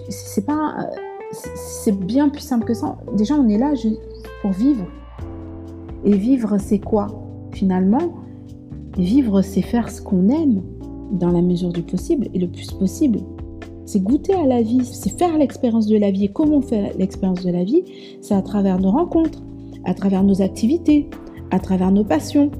c'est 0.09 0.45
pas, 0.45 0.89
c'est 1.31 1.97
bien 1.97 2.29
plus 2.29 2.41
simple 2.41 2.65
que 2.65 2.73
ça. 2.73 2.97
Déjà, 3.13 3.35
on 3.35 3.47
est 3.49 3.57
là 3.57 3.73
pour 4.41 4.51
vivre. 4.51 4.85
Et 6.03 6.15
vivre, 6.15 6.57
c'est 6.59 6.79
quoi 6.79 7.07
Finalement, 7.51 8.13
vivre, 8.97 9.41
c'est 9.41 9.61
faire 9.61 9.89
ce 9.89 10.01
qu'on 10.01 10.29
aime 10.29 10.61
dans 11.11 11.31
la 11.31 11.41
mesure 11.41 11.71
du 11.71 11.81
possible 11.81 12.27
et 12.33 12.39
le 12.39 12.47
plus 12.47 12.71
possible. 12.71 13.19
C'est 13.85 13.99
goûter 13.99 14.33
à 14.33 14.45
la 14.45 14.61
vie, 14.61 14.83
c'est 14.83 15.15
faire 15.15 15.37
l'expérience 15.37 15.87
de 15.87 15.97
la 15.97 16.11
vie. 16.11 16.25
Et 16.25 16.27
comment 16.29 16.57
on 16.57 16.61
fait 16.61 16.95
l'expérience 16.97 17.43
de 17.43 17.51
la 17.51 17.63
vie? 17.63 17.83
C'est 18.21 18.33
à 18.33 18.41
travers 18.41 18.79
nos 18.79 18.91
rencontres, 18.91 19.43
à 19.83 19.93
travers 19.93 20.23
nos 20.23 20.41
activités, 20.41 21.09
à 21.51 21.59
travers 21.59 21.91
nos 21.91 22.03
passions. 22.03 22.51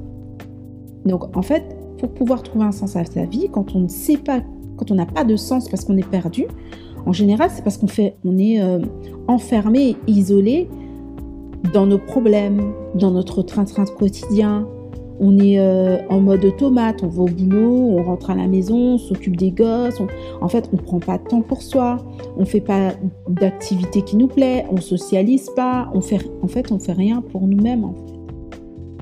Donc 1.06 1.36
en 1.36 1.42
fait, 1.42 1.78
pour 2.00 2.10
pouvoir 2.10 2.44
trouver 2.44 2.66
un 2.66 2.72
sens 2.72 2.96
à 2.96 3.06
sa 3.06 3.26
vie, 3.26 3.50
quand 3.52 3.76
on 3.76 3.80
ne 3.80 3.88
sait 3.88 4.18
pas, 4.18 4.42
quand 4.78 4.92
on 4.92 4.96
n'a 4.96 5.06
pas 5.06 5.24
de 5.24 5.36
sens 5.36 5.70
parce 5.70 5.86
qu'on 5.86 5.98
est 5.98 6.08
perdu, 6.08 6.46
en 7.06 7.14
général, 7.14 7.50
c'est 7.54 7.64
parce 7.64 7.78
qu'on 7.78 7.88
fait, 7.88 8.16
on 8.26 8.38
est 8.38 8.62
euh, 8.62 8.80
enfermé, 9.28 9.96
isolé 10.08 10.68
dans 11.74 11.86
nos 11.86 12.00
problèmes, 12.00 12.74
dans 12.96 13.12
notre 13.12 13.42
train-train 13.42 13.86
quotidien, 13.86 14.68
on 15.20 15.40
est 15.40 15.60
euh, 15.60 15.98
en 16.10 16.20
mode 16.20 16.44
automate, 16.44 17.02
on 17.04 17.08
va 17.08 17.24
au 17.24 17.28
boulot, 17.28 17.98
on 17.98 18.04
rentre 18.04 18.32
à 18.32 18.36
la 18.36 18.48
maison, 18.48 18.96
on 18.96 18.98
s'occupe 18.98 19.38
des 19.38 19.52
gosses. 19.52 20.02
en 20.42 20.48
fait, 20.50 20.70
on 20.74 20.78
prend 20.78 21.00
pas 21.00 21.18
de 21.18 21.24
temps 21.24 21.42
pour 21.42 21.62
soi, 21.62 21.98
on 22.38 22.46
fait 22.46 22.62
pas 22.62 22.92
d'activité 23.30 24.02
qui 24.02 24.18
nous 24.18 24.28
plaît, 24.28 24.66
on 24.72 24.78
socialise 24.78 25.50
pas, 25.56 25.90
on 25.94 26.02
fait, 26.02 26.20
en 26.42 26.48
fait, 26.48 26.72
on 26.72 26.80
fait 26.80 26.94
rien 26.94 27.22
pour 27.22 27.48
nous-mêmes. 27.48 27.86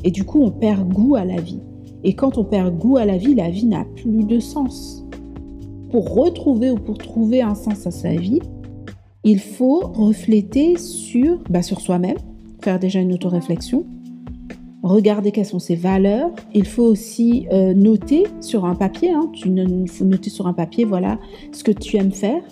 Et 0.03 0.12
du 0.12 0.24
coup, 0.24 0.41
on 0.43 0.51
perd 0.51 0.88
goût 0.88 1.15
à 1.15 1.25
la 1.25 1.41
vie. 1.41 1.62
Et 2.03 2.13
quand 2.13 2.38
on 2.38 2.43
perd 2.43 2.77
goût 2.77 2.98
à 2.98 3.05
la 3.05 3.17
vie, 3.17 3.36
la 3.36 3.50
vie 3.50 3.65
n'a 3.65 3.86
plus 3.86 4.24
de 4.24 4.39
sens. 4.39 5.05
Pour 5.91 6.13
retrouver 6.13 6.72
ou 6.72 6.75
pour 6.75 6.98
trouver 6.98 7.41
un 7.41 7.55
sens 7.55 7.86
à 7.88 7.91
sa 7.91 8.13
vie, 8.13 8.41
il 9.24 9.39
faut 9.39 9.79
refléter 9.79 10.77
sur, 10.77 11.39
bah, 11.50 11.62
sur 11.62 11.79
soi-même, 11.79 12.17
faire 12.62 12.79
déjà 12.79 13.00
une 13.00 13.13
auto-réflexion 13.13 13.86
regarder 14.83 15.31
quelles 15.31 15.45
sont 15.45 15.60
ses 15.60 15.75
valeurs. 15.75 16.29
Il 16.53 16.65
faut 16.65 16.83
aussi 16.83 17.48
euh, 17.51 17.74
noter 17.74 18.25
sur 18.41 18.65
un 18.65 18.75
papier, 18.75 19.12
hein. 19.12 19.31
il 19.33 19.89
faut 19.89 20.05
noter 20.05 20.29
sur 20.29 20.45
un 20.45 20.53
papier, 20.53 20.83
voilà, 20.86 21.17
ce 21.51 21.63
que 21.63 21.72
tu 21.72 21.98
aimes 21.98 22.12
faire. 22.12 22.43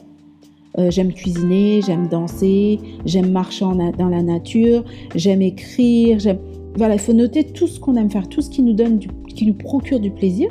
Euh, 0.80 0.90
j'aime 0.90 1.12
cuisiner, 1.12 1.82
j'aime 1.86 2.08
danser, 2.08 2.80
j'aime 3.06 3.30
marcher 3.32 3.66
dans 3.98 4.08
la 4.08 4.24
nature, 4.24 4.86
j'aime 5.14 5.42
écrire, 5.42 6.18
j'aime... 6.20 6.40
Voilà, 6.76 6.96
il 6.96 7.00
faut 7.00 7.14
noter 7.14 7.44
tout 7.44 7.68
ce 7.68 7.80
qu'on 7.80 7.96
aime 7.96 8.10
faire, 8.10 8.28
tout 8.30 8.42
ce 8.42 8.50
qui 8.50 8.62
nous 8.62 8.74
donne, 8.74 9.00
qui 9.28 9.46
nous 9.46 9.54
procure 9.54 10.00
du 10.00 10.12
plaisir. 10.12 10.50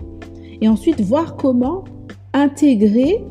Et 0.61 0.69
ensuite, 0.69 1.00
voir 1.00 1.37
comment 1.37 1.85
intégrer 2.33 3.25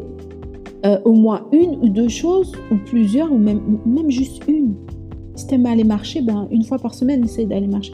euh, 0.85 0.97
au 1.05 1.13
moins 1.13 1.45
une 1.51 1.77
ou 1.81 1.89
deux 1.89 2.07
choses, 2.07 2.53
ou 2.71 2.75
plusieurs, 2.85 3.31
ou 3.31 3.37
même, 3.37 3.79
même 3.85 4.09
juste 4.09 4.41
une. 4.47 4.73
Si 5.35 5.47
tu 5.47 5.55
aimes 5.55 5.65
aller 5.65 5.83
marcher, 5.83 6.21
ben, 6.21 6.47
une 6.51 6.63
fois 6.63 6.79
par 6.79 6.93
semaine, 6.93 7.23
essaye 7.23 7.45
d'aller 7.45 7.67
marcher. 7.67 7.93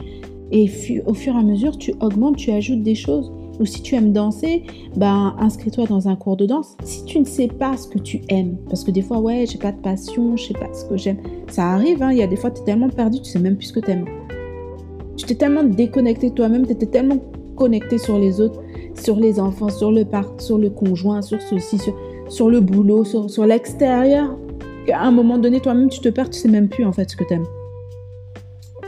Et 0.52 0.70
au 1.06 1.14
fur 1.14 1.34
et 1.34 1.38
à 1.38 1.42
mesure, 1.42 1.76
tu 1.76 1.92
augmentes, 2.00 2.36
tu 2.36 2.50
ajoutes 2.50 2.82
des 2.82 2.94
choses. 2.94 3.32
Ou 3.58 3.64
si 3.64 3.82
tu 3.82 3.94
aimes 3.94 4.12
danser, 4.12 4.64
ben, 4.96 5.34
inscris-toi 5.38 5.86
dans 5.86 6.08
un 6.08 6.14
cours 6.14 6.36
de 6.36 6.46
danse. 6.46 6.76
Si 6.84 7.04
tu 7.04 7.18
ne 7.18 7.24
sais 7.24 7.48
pas 7.48 7.76
ce 7.76 7.88
que 7.88 7.98
tu 7.98 8.20
aimes, 8.28 8.56
parce 8.68 8.84
que 8.84 8.90
des 8.90 9.02
fois, 9.02 9.18
ouais, 9.18 9.46
j'ai 9.50 9.58
pas 9.58 9.72
de 9.72 9.80
passion, 9.80 10.36
je 10.36 10.44
sais 10.44 10.54
pas 10.54 10.72
ce 10.72 10.84
que 10.84 10.96
j'aime. 10.96 11.18
Ça 11.48 11.70
arrive, 11.70 12.02
hein, 12.02 12.12
il 12.12 12.18
y 12.18 12.22
a 12.22 12.26
des 12.26 12.36
fois, 12.36 12.50
tu 12.50 12.62
es 12.62 12.64
tellement 12.64 12.88
perdu, 12.88 13.20
tu 13.20 13.30
sais 13.30 13.38
même 13.38 13.56
plus 13.56 13.66
ce 13.66 13.72
que 13.72 13.80
tu 13.80 13.90
aimes. 13.90 14.04
Tu 15.16 15.24
t'es 15.24 15.34
tellement 15.34 15.64
déconnecté 15.64 16.30
toi-même, 16.30 16.66
tu 16.66 16.72
étais 16.72 16.86
tellement 16.86 17.18
connecté 17.56 17.98
sur 17.98 18.18
les 18.18 18.40
autres, 18.40 18.60
sur 18.94 19.16
les 19.16 19.40
enfants, 19.40 19.70
sur 19.70 19.90
le 19.90 20.04
parc, 20.04 20.40
sur 20.40 20.58
le 20.58 20.70
conjoint, 20.70 21.22
sur 21.22 21.40
ceci, 21.40 21.78
sur, 21.78 21.94
sur 22.28 22.50
le 22.50 22.60
boulot, 22.60 23.04
sur, 23.04 23.30
sur 23.30 23.46
l'extérieur, 23.46 24.36
qu'à 24.86 25.00
un 25.00 25.10
moment 25.10 25.38
donné, 25.38 25.60
toi-même, 25.60 25.88
tu 25.88 26.00
te 26.00 26.08
perds, 26.08 26.30
tu 26.30 26.38
sais 26.38 26.48
même 26.48 26.68
plus 26.68 26.84
en 26.84 26.92
fait 26.92 27.10
ce 27.10 27.16
que 27.16 27.24
tu 27.24 27.34
aimes 27.34 27.46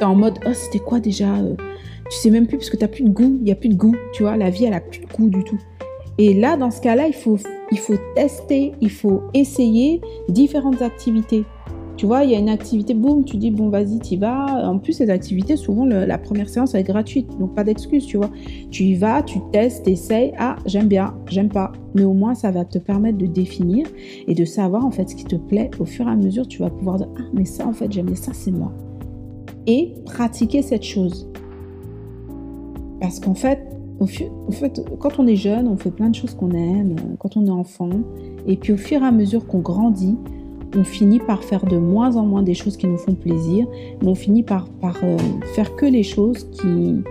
en 0.05 0.15
mode, 0.15 0.39
oh, 0.47 0.53
c'était 0.53 0.79
quoi 0.79 1.01
déjà 1.01 1.35
euh, 1.37 1.55
Tu 2.11 2.19
sais 2.19 2.31
même 2.31 2.47
plus 2.47 2.59
parce 2.59 2.71
que 2.71 2.77
tu 2.77 2.85
n'as 2.85 2.89
plus 2.89 3.05
de 3.05 3.11
goût, 3.11 3.37
il 3.39 3.45
n'y 3.45 3.53
a 3.53 3.57
plus 3.57 3.69
de 3.69 3.75
goût, 3.75 3.97
tu 4.13 4.23
vois, 4.23 4.37
la 4.37 4.51
vie, 4.51 4.65
elle 4.65 4.75
a 4.75 4.81
plus 4.81 5.01
de 5.01 5.07
goût 5.07 5.29
du 5.29 5.43
tout. 5.45 5.59
Et 6.19 6.35
là, 6.35 6.57
dans 6.57 6.71
ce 6.71 6.81
cas-là, 6.81 7.07
il 7.07 7.15
faut, 7.15 7.39
il 7.71 7.79
faut 7.79 7.97
tester, 8.15 8.73
il 8.81 8.91
faut 8.91 9.23
essayer 9.35 10.01
différentes 10.29 10.83
activités. 10.83 11.45
Tu 11.99 12.07
vois, 12.07 12.25
il 12.25 12.31
y 12.31 12.35
a 12.35 12.39
une 12.39 12.49
activité, 12.49 12.95
boum, 12.95 13.25
tu 13.25 13.37
dis, 13.37 13.51
bon, 13.51 13.69
vas-y, 13.69 13.99
tu 13.99 14.15
y 14.15 14.17
vas. 14.17 14.67
En 14.67 14.79
plus, 14.79 14.95
ces 14.95 15.11
activités, 15.11 15.57
souvent, 15.57 15.85
la 15.85 16.17
première 16.17 16.49
séance, 16.49 16.75
elle 16.75 16.81
est 16.81 16.85
gratuite. 16.85 17.29
Donc, 17.39 17.55
pas 17.55 17.65
d'excuse, 17.65 18.07
tu 18.07 18.17
vois. 18.17 18.31
Tu 18.71 18.85
y 18.85 18.95
vas, 18.95 19.23
tu 19.23 19.41
testes, 19.53 19.87
essayes. 19.87 20.33
Ah, 20.39 20.57
j'aime 20.65 20.89
bien, 20.89 21.15
j'aime 21.29 21.51
pas. 21.51 21.73
Mais 21.95 22.05
au 22.05 22.15
moins, 22.15 22.35
ça 22.35 22.51
va 22.51 22.65
te 22.65 22.79
permettre 22.79 23.19
de 23.19 23.27
définir 23.27 23.87
et 24.27 24.35
de 24.35 24.45
savoir, 24.47 24.87
en 24.87 24.91
fait, 24.91 25.11
ce 25.11 25.17
qui 25.17 25.25
te 25.25 25.37
plaît. 25.37 25.71
Au 25.79 25.85
fur 25.85 26.07
et 26.09 26.11
à 26.11 26.17
mesure, 26.17 26.47
tu 26.47 26.61
vas 26.61 26.71
pouvoir 26.71 26.97
dire, 26.97 27.09
ah, 27.19 27.25
mais 27.35 27.45
ça, 27.45 27.67
en 27.67 27.73
fait, 27.73 27.93
j'aime 27.93 28.15
ça, 28.15 28.33
c'est 28.33 28.53
moi 28.53 28.73
et 29.69 29.93
pratiquer 30.07 30.63
cette 30.63 30.83
chose. 30.83 31.29
Parce 33.01 33.21
qu'en 33.21 33.35
fait, 33.35 33.61
au 34.01 34.07
fait, 34.07 34.83
quand 34.99 35.19
on 35.19 35.27
est 35.27 35.37
jeune, 35.37 35.69
on 35.69 35.77
fait 35.77 35.91
plein 35.91 36.09
de 36.09 36.15
choses 36.15 36.35
qu'on 36.35 36.53
aime, 36.53 36.97
quand 37.19 37.37
on 37.37 37.47
est 37.47 37.51
enfant, 37.51 37.91
et 38.47 38.57
puis 38.57 38.73
au 38.73 38.77
fur 38.77 39.03
et 39.03 39.05
à 39.05 39.13
mesure 39.13 39.47
qu'on 39.47 39.59
grandit, 39.59 40.17
on 40.77 40.85
finit 40.85 41.21
par 41.21 41.43
faire 41.43 41.65
de 41.65 41.77
moins 41.79 42.17
en 42.17 42.25
moins 42.25 42.43
des 42.43 42.55
choses 42.55 42.77
qui 42.77 42.87
nous 42.87 42.99
font 42.99 43.15
plaisir, 43.15 43.67
mais 44.03 44.09
on 44.09 44.15
finit 44.15 44.43
par, 44.43 44.69
euh, 44.85 45.17
faire 45.55 45.75
que 45.77 45.87
les 45.87 46.03
choses 46.03 46.49
qui, 46.51 47.03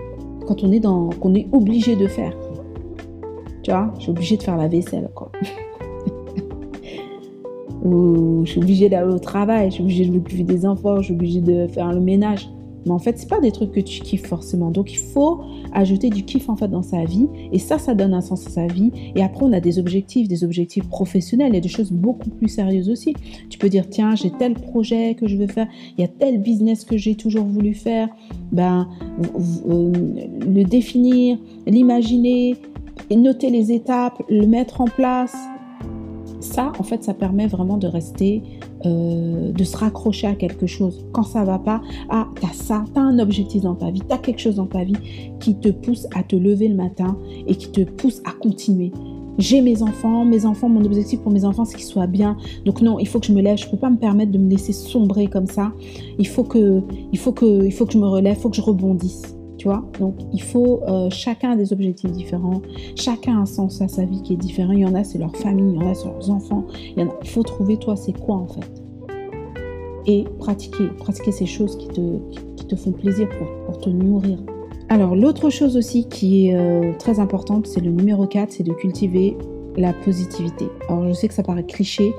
quand 0.46 0.64
on 0.64 0.72
est 0.72 0.80
dans, 0.80 1.10
qu'on 1.10 1.34
est 1.34 1.48
obligé 1.52 1.96
de 1.96 2.08
faire. 2.08 2.34
Tu 3.64 3.72
vois, 3.72 3.94
je 3.98 4.04
suis 4.04 4.12
obligée 4.12 4.38
de 4.38 4.44
faire 4.44 4.58
la 4.58 4.68
vaisselle, 4.68 5.10
quoi. 5.16 5.32
ou 7.84 8.42
je 8.46 8.52
suis 8.52 8.62
obligée 8.62 8.90
d'aller 8.90 9.14
au 9.14 9.20
travail, 9.20 9.70
je 9.70 9.76
suis 9.76 9.84
obligée 9.84 10.06
de 10.06 10.14
m'occuper 10.14 10.44
des 10.44 10.66
enfants, 10.66 10.98
je 10.98 11.06
suis 11.06 11.14
obligée 11.14 11.42
de 11.42 11.68
faire 11.68 11.92
le 11.92 12.00
ménage. 12.00 12.50
Mais 12.88 12.94
en 12.94 13.00
fait, 13.00 13.18
c'est 13.20 13.30
pas 13.30 13.40
des 13.40 13.52
trucs 13.52 13.72
que 13.72 13.80
tu 13.80 14.02
kiffes 14.02 14.26
forcément. 14.26 14.72
Donc, 14.72 14.92
il 14.92 14.98
faut 14.98 15.42
ajouter 15.74 16.10
du 16.10 16.24
kiff 16.24 16.50
en 16.50 16.56
fait 16.56 16.68
dans 16.68 16.82
sa 16.82 17.04
vie. 17.06 17.28
Et 17.52 17.60
ça, 17.60 17.78
ça 17.78 17.94
donne 17.94 18.14
un 18.14 18.22
sens 18.22 18.48
à 18.48 18.50
sa 18.50 18.68
vie. 18.68 18.92
Et 19.16 19.22
après, 19.22 19.46
on 19.46 19.54
a 19.54 19.60
des 19.60 19.78
objectifs, 19.78 20.28
des 20.28 20.44
objectifs 20.44 20.88
professionnels. 20.88 21.56
A 21.56 21.60
des 21.60 21.70
choses 21.70 21.92
beaucoup 21.92 22.30
plus 22.30 22.48
sérieuses 22.48 22.90
aussi. 22.90 23.14
Tu 23.50 23.58
peux 23.58 23.70
dire, 23.70 23.90
tiens, 23.90 24.16
j'ai 24.16 24.32
tel 24.32 24.54
projet 24.54 25.16
que 25.16 25.28
je 25.28 25.38
veux 25.38 25.48
faire. 25.48 25.68
Il 25.98 26.02
y 26.02 26.04
a 26.04 26.08
tel 26.08 26.42
business 26.42 26.86
que 26.86 26.98
j'ai 26.98 27.16
toujours 27.16 27.46
voulu 27.46 27.74
faire. 27.74 28.10
Ben, 28.52 28.88
euh, 29.70 29.92
le 30.40 30.64
définir, 30.64 31.38
l'imaginer, 31.66 32.56
noter 33.12 33.50
les 33.50 33.72
étapes, 33.72 34.24
le 34.30 34.48
mettre 34.48 34.82
en 34.82 34.86
place 34.86 35.36
ça, 36.40 36.72
en 36.80 36.84
fait, 36.84 37.04
ça 37.04 37.14
permet 37.14 37.48
vraiment 37.48 37.78
de 37.78 37.88
rester, 37.88 38.44
euh, 38.88 39.52
de 39.52 39.64
se 39.64 39.78
raccrocher 39.78 40.28
à 40.28 40.36
quelque 40.36 40.68
chose. 40.68 41.06
Quand 41.12 41.24
ça 41.24 41.44
va 41.44 41.60
pas, 41.60 41.82
ah, 42.10 42.28
as 42.44 42.54
ça, 42.54 42.84
as 42.96 43.00
un 43.00 43.20
objectif 43.20 43.62
dans 43.62 43.76
ta 43.76 43.92
vie, 43.92 44.02
tu 44.08 44.14
as 44.14 44.18
quelque 44.18 44.40
chose 44.40 44.56
dans 44.56 44.66
ta 44.66 44.84
vie 44.84 44.96
qui 45.40 45.56
te 45.56 45.70
pousse 45.70 46.08
à 46.16 46.24
te 46.24 46.36
lever 46.36 46.68
le 46.68 46.76
matin 46.76 47.18
et 47.48 47.56
qui 47.56 47.70
te 47.70 47.82
pousse 47.82 48.22
à 48.26 48.32
continuer. 48.32 48.92
J'ai 49.38 49.62
mes 49.62 49.84
enfants, 49.84 50.26
mes 50.26 50.46
enfants, 50.46 50.68
mon 50.68 50.84
objectif 50.84 51.20
pour 51.20 51.32
mes 51.32 51.46
enfants, 51.46 51.66
c'est 51.66 51.78
qu'ils 51.78 51.86
soient 51.86 52.08
bien. 52.08 52.38
Donc 52.66 52.82
non, 52.82 52.98
il 52.98 53.08
faut 53.08 53.20
que 53.20 53.28
je 53.28 53.34
me 53.34 53.42
lève. 53.42 53.58
Je 53.58 53.70
peux 53.70 53.78
pas 53.78 53.90
me 53.90 53.98
permettre 53.98 54.32
de 54.32 54.38
me 54.40 54.50
laisser 54.50 54.74
sombrer 54.74 55.28
comme 55.28 55.46
ça. 55.46 55.74
Il 56.18 56.28
faut 56.28 56.44
que, 56.44 56.82
il 57.12 57.20
faut 57.20 57.34
que, 57.34 57.64
il 57.64 57.72
faut 57.72 57.86
que 57.86 57.94
je 57.94 58.00
me 58.00 58.08
relève, 58.08 58.36
il 58.38 58.42
faut 58.42 58.50
que 58.50 58.56
je 58.56 58.62
rebondisse. 58.62 59.37
Tu 59.58 59.68
vois? 59.68 59.84
Donc, 60.00 60.16
il 60.34 60.42
faut, 60.42 60.82
euh, 60.88 61.10
chacun 61.10 61.52
a 61.52 61.56
des 61.56 61.74
objectifs 61.74 62.12
différents, 62.12 62.62
chacun 62.96 63.38
a 63.38 63.42
un 63.42 63.46
sens 63.46 63.82
à 63.82 63.88
sa 63.88 64.06
vie 64.06 64.22
qui 64.22 64.34
est 64.34 64.38
différent. 64.38 64.74
Il 64.74 64.80
y 64.80 64.86
en 64.86 64.94
a, 64.96 65.04
c'est 65.04 65.18
leur 65.18 65.36
famille, 65.36 65.74
il 65.76 65.82
y 65.82 65.86
en 65.86 65.90
a, 65.90 65.96
c'est 65.96 66.08
leurs 66.08 66.30
enfants. 66.30 66.66
Il, 66.96 67.08
faut 67.26 67.44
trouver, 67.44 67.78
toi, 67.78 67.96
c'est 67.96 68.14
quoi 68.14 68.36
en 68.36 68.48
fait? 68.48 68.84
Et 70.06 70.26
pratiquer, 70.40 70.88
pratiquer 71.00 71.32
ces 71.32 71.46
choses 71.46 71.78
qui 71.78 71.88
te, 71.88 72.76
font 72.76 72.92
plaisir 72.92 73.28
pour, 73.30 73.48
pour, 73.66 73.80
te 73.80 73.90
nourrir. 73.90 74.38
Alors, 74.90 75.16
l'autre 75.16 75.50
chose 75.50 75.76
aussi 75.76 76.08
qui 76.08 76.48
est 76.48 76.56
euh, 76.56 76.94
très 77.00 77.20
importante, 77.20 77.68
c'est 77.68 77.82
le 77.82 77.92
numéro 77.92 78.28
4, 78.28 78.52
c'est 78.52 78.64
de 78.64 78.74
cultiver 78.74 79.38
la 79.76 79.94
positivité. 79.94 80.68
Alors, 80.88 81.08
je 81.08 81.14
sais 81.14 81.28
que 81.28 81.34
ça 81.34 81.44
paraît 81.44 81.66
cliché, 81.66 82.14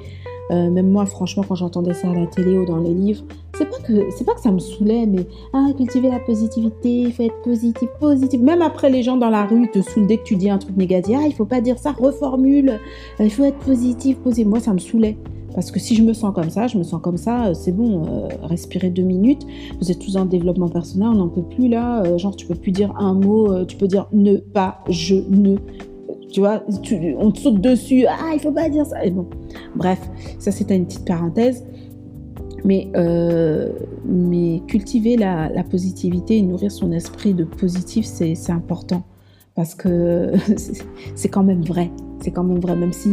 euh, 0.50 0.70
même 0.70 0.90
moi, 0.90 1.06
franchement, 1.06 1.44
quand 1.46 1.54
j'entendais 1.54 1.94
ça 1.94 2.10
à 2.10 2.14
la 2.14 2.26
télé 2.26 2.58
ou 2.58 2.64
dans 2.64 2.78
les 2.78 2.94
livres, 2.94 3.24
c'est 3.58 3.68
pas 3.68 3.78
que 3.78 4.10
c'est 4.16 4.24
pas 4.24 4.34
que 4.34 4.40
ça 4.40 4.52
me 4.52 4.60
saoulait, 4.60 5.06
mais 5.06 5.26
ah, 5.52 5.66
cultiver 5.76 6.08
la 6.08 6.20
positivité, 6.20 7.00
il 7.00 7.12
faut 7.12 7.24
être 7.24 7.42
positif, 7.42 7.88
positif. 7.98 8.40
Même 8.40 8.62
après, 8.62 8.88
les 8.88 9.02
gens 9.02 9.16
dans 9.16 9.30
la 9.30 9.44
rue 9.46 9.68
te 9.70 9.82
saoulent 9.82 10.06
dès 10.06 10.18
que 10.18 10.22
tu 10.22 10.36
dis 10.36 10.48
un 10.48 10.58
truc 10.58 10.76
négatif. 10.76 11.16
Ah, 11.18 11.26
il 11.26 11.34
faut 11.34 11.44
pas 11.44 11.60
dire 11.60 11.78
ça, 11.78 11.92
reformule. 11.92 12.78
Euh, 13.20 13.24
il 13.24 13.30
faut 13.30 13.44
être 13.44 13.58
positif, 13.58 14.16
positif. 14.18 14.46
Moi, 14.46 14.60
ça 14.60 14.72
me 14.72 14.78
saoulait 14.78 15.16
Parce 15.54 15.72
que 15.72 15.80
si 15.80 15.96
je 15.96 16.04
me 16.04 16.12
sens 16.12 16.32
comme 16.32 16.50
ça, 16.50 16.68
je 16.68 16.78
me 16.78 16.84
sens 16.84 17.00
comme 17.02 17.16
ça, 17.16 17.46
euh, 17.46 17.54
c'est 17.54 17.72
bon, 17.72 18.04
euh, 18.06 18.28
respirez 18.42 18.90
deux 18.90 19.02
minutes. 19.02 19.44
Vous 19.80 19.90
êtes 19.90 19.98
tous 19.98 20.16
en 20.16 20.24
développement 20.24 20.68
personnel, 20.68 21.08
on 21.08 21.16
n'en 21.16 21.28
peut 21.28 21.42
plus 21.42 21.68
là. 21.68 22.16
Genre, 22.16 22.36
tu 22.36 22.46
peux 22.46 22.54
plus 22.54 22.72
dire 22.72 22.94
un 22.96 23.14
mot, 23.14 23.64
tu 23.64 23.76
peux 23.76 23.88
dire 23.88 24.06
ne, 24.12 24.36
pas, 24.36 24.84
je, 24.88 25.16
ne. 25.16 25.56
Tu 26.30 26.40
vois, 26.40 26.62
on 27.18 27.30
te 27.30 27.38
saute 27.38 27.60
dessus, 27.60 28.04
ah, 28.06 28.34
il 28.34 28.40
faut 28.40 28.52
pas 28.52 28.68
dire 28.68 28.86
ça. 28.86 29.04
Et 29.04 29.10
bon, 29.10 29.26
bref, 29.74 29.98
ça 30.38 30.52
c'était 30.52 30.76
une 30.76 30.84
petite 30.84 31.06
parenthèse. 31.06 31.64
Mais, 32.68 32.86
mais 34.04 34.60
cultiver 34.66 35.16
la, 35.16 35.48
la, 35.48 35.64
positivité 35.64 36.36
et 36.36 36.42
nourrir 36.42 36.70
son 36.70 36.92
esprit 36.92 37.32
de 37.32 37.44
positif, 37.44 38.04
c'est 38.04 38.50
important. 38.50 39.04
Parce 39.54 39.74
que 39.74 40.32
c'est 41.14 41.28
quand 41.28 41.42
même 41.42 41.62
vrai. 41.62 41.90
C'est 42.20 42.30
quand 42.30 42.44
même 42.44 42.60
vrai, 42.60 42.76
même 42.76 42.92
si 42.92 43.10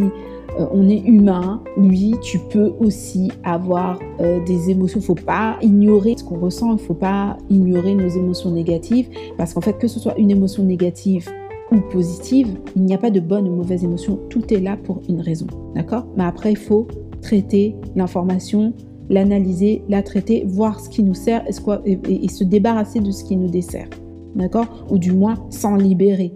euh, 0.60 0.66
on 0.72 0.88
est 0.88 1.00
humain, 1.00 1.62
oui, 1.78 2.16
tu 2.22 2.40
peux 2.40 2.74
aussi 2.80 3.32
avoir 3.44 4.00
euh, 4.22 4.44
des 4.46 4.70
émotions. 4.70 5.00
Il 5.00 5.04
ne 5.04 5.06
faut 5.06 5.16
pas 5.16 5.58
ignorer 5.62 6.16
ce 6.18 6.24
qu'on 6.24 6.40
ressent, 6.40 6.70
il 6.70 6.74
ne 6.74 6.80
faut 6.80 6.94
pas 6.94 7.38
ignorer 7.50 7.94
nos 7.94 8.08
émotions 8.08 8.52
négatives, 8.52 9.10
parce 9.38 9.54
qu'en 9.54 9.62
fait, 9.62 9.78
que 9.78 9.88
ce 9.88 10.00
soit 10.00 10.18
une 10.18 10.32
émotion 10.32 10.64
négative 10.64 11.30
ou 11.72 11.80
positive, 11.92 12.58
il 12.76 12.84
n'y 12.84 12.94
a 12.94 12.98
pas 12.98 13.10
de 13.10 13.20
bonne 13.20 13.48
ou 13.48 13.56
mauvaise 13.56 13.84
émotion, 13.84 14.20
tout 14.30 14.54
est 14.54 14.60
là 14.60 14.78
pour 14.78 15.02
une 15.10 15.20
raison, 15.20 15.48
d'accord? 15.74 16.06
Mais 16.16 16.24
après, 16.24 16.52
il 16.52 16.58
faut 16.58 16.88
traiter 17.22 17.76
l'information, 17.96 18.74
l'analyser, 19.10 19.84
la 19.90 20.04
traiter, 20.04 20.44
voir 20.48 20.80
ce 20.80 20.90
qui 20.90 21.04
nous 21.04 21.14
sert 21.14 21.44
et, 21.86 22.28
se 22.28 22.44
débarrasser 22.44 23.00
de 23.00 23.12
ce 23.12 23.24
qui 23.24 23.36
nous 23.38 23.50
dessert, 23.50 23.90
d'accord? 24.36 24.86
Ou 24.90 24.98
du 24.98 25.12
moins 25.12 25.36
s'en 25.50 25.76
libérer. 25.76 26.34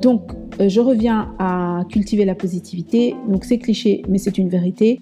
Donc, 0.00 0.32
euh, 0.60 0.68
je 0.68 0.80
reviens 0.80 1.34
à 1.38 1.84
cultiver 1.88 2.24
la 2.24 2.34
positivité. 2.34 3.14
Donc, 3.28 3.44
c'est 3.44 3.58
cliché, 3.58 4.02
mais 4.08 4.18
c'est 4.18 4.38
une 4.38 4.48
vérité, 4.48 5.00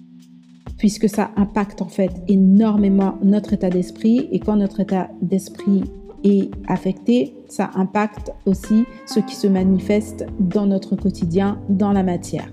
puisque 0.77 1.07
ça 1.07 1.31
impacte 1.35 1.81
en 1.81 1.87
fait 1.87 2.11
énormément 2.27 3.15
notre 3.23 3.53
état 3.53 3.69
d'esprit. 3.69 4.27
Et 4.31 4.39
quand 4.39 4.57
notre 4.57 4.81
état 4.81 5.09
d'esprit 5.21 5.83
est 6.23 6.49
affecté, 6.67 7.33
ça 7.47 7.71
impacte 7.75 8.31
aussi 8.45 8.85
ce 9.05 9.19
qui 9.19 9.35
se 9.35 9.47
manifeste 9.47 10.25
dans 10.39 10.65
notre 10.65 10.95
quotidien, 10.95 11.59
dans 11.69 11.93
la 11.93 12.03
matière. 12.03 12.51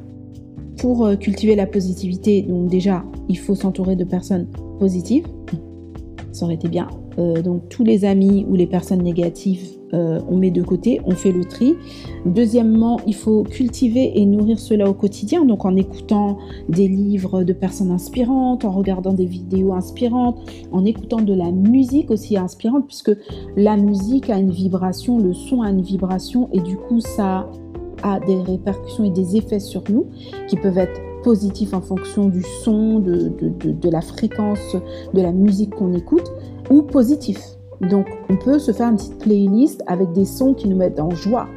Pour 0.86 1.04
euh, 1.04 1.16
cultiver 1.16 1.56
la 1.56 1.66
positivité, 1.66 2.42
donc 2.42 2.68
déjà, 2.68 3.04
il 3.28 3.36
faut 3.36 3.56
s'entourer 3.56 3.96
de 3.96 4.04
personnes 4.04 4.46
positives. 4.78 5.26
Ça 6.30 6.44
aurait 6.44 6.54
été 6.54 6.68
bien. 6.68 6.86
Euh, 7.18 7.42
donc 7.42 7.68
tous 7.68 7.82
les 7.82 8.04
amis 8.04 8.46
ou 8.48 8.54
les 8.54 8.68
personnes 8.68 9.02
négatives 9.02 9.76
euh, 9.94 10.20
on 10.28 10.36
met 10.36 10.50
de 10.50 10.62
côté, 10.62 11.00
on 11.04 11.12
fait 11.12 11.32
le 11.32 11.44
tri. 11.44 11.74
Deuxièmement, 12.24 12.98
il 13.06 13.14
faut 13.14 13.44
cultiver 13.44 14.18
et 14.18 14.26
nourrir 14.26 14.58
cela 14.58 14.88
au 14.88 14.94
quotidien, 14.94 15.44
donc 15.44 15.64
en 15.64 15.76
écoutant 15.76 16.38
des 16.68 16.88
livres 16.88 17.44
de 17.44 17.52
personnes 17.52 17.90
inspirantes, 17.90 18.64
en 18.64 18.72
regardant 18.72 19.12
des 19.12 19.26
vidéos 19.26 19.72
inspirantes, 19.72 20.38
en 20.72 20.84
écoutant 20.84 21.20
de 21.20 21.32
la 21.32 21.52
musique 21.52 22.10
aussi 22.10 22.36
inspirante, 22.36 22.86
puisque 22.86 23.12
la 23.56 23.76
musique 23.76 24.28
a 24.28 24.38
une 24.38 24.50
vibration, 24.50 25.18
le 25.18 25.32
son 25.32 25.62
a 25.62 25.70
une 25.70 25.82
vibration, 25.82 26.48
et 26.52 26.60
du 26.60 26.76
coup, 26.76 27.00
ça 27.00 27.48
a 28.06 28.20
des 28.20 28.40
répercussions 28.40 29.04
et 29.04 29.10
des 29.10 29.36
effets 29.36 29.60
sur 29.60 29.82
nous 29.90 30.06
qui 30.48 30.56
peuvent 30.56 30.78
être 30.78 31.00
positifs 31.22 31.74
en 31.74 31.80
fonction 31.80 32.28
du 32.28 32.42
son, 32.62 33.00
de, 33.00 33.32
de 33.60 33.90
la 33.90 34.00
fréquence 34.00 34.76
de 35.12 35.20
la 35.20 35.32
musique 35.32 35.74
qu'on 35.74 35.92
écoute, 35.92 36.30
ou 36.70 36.82
positifs 36.82 37.56
donc, 37.80 38.06
on 38.28 38.36
peut 38.36 38.58
se 38.58 38.72
faire 38.72 38.88
une 38.88 38.96
petite 38.96 39.18
playlist 39.18 39.82
avec 39.86 40.12
des 40.12 40.24
sons 40.24 40.54
qui 40.54 40.68
nous 40.68 40.76
mettent 40.76 41.00
en 41.00 41.10
joie. 41.10 41.48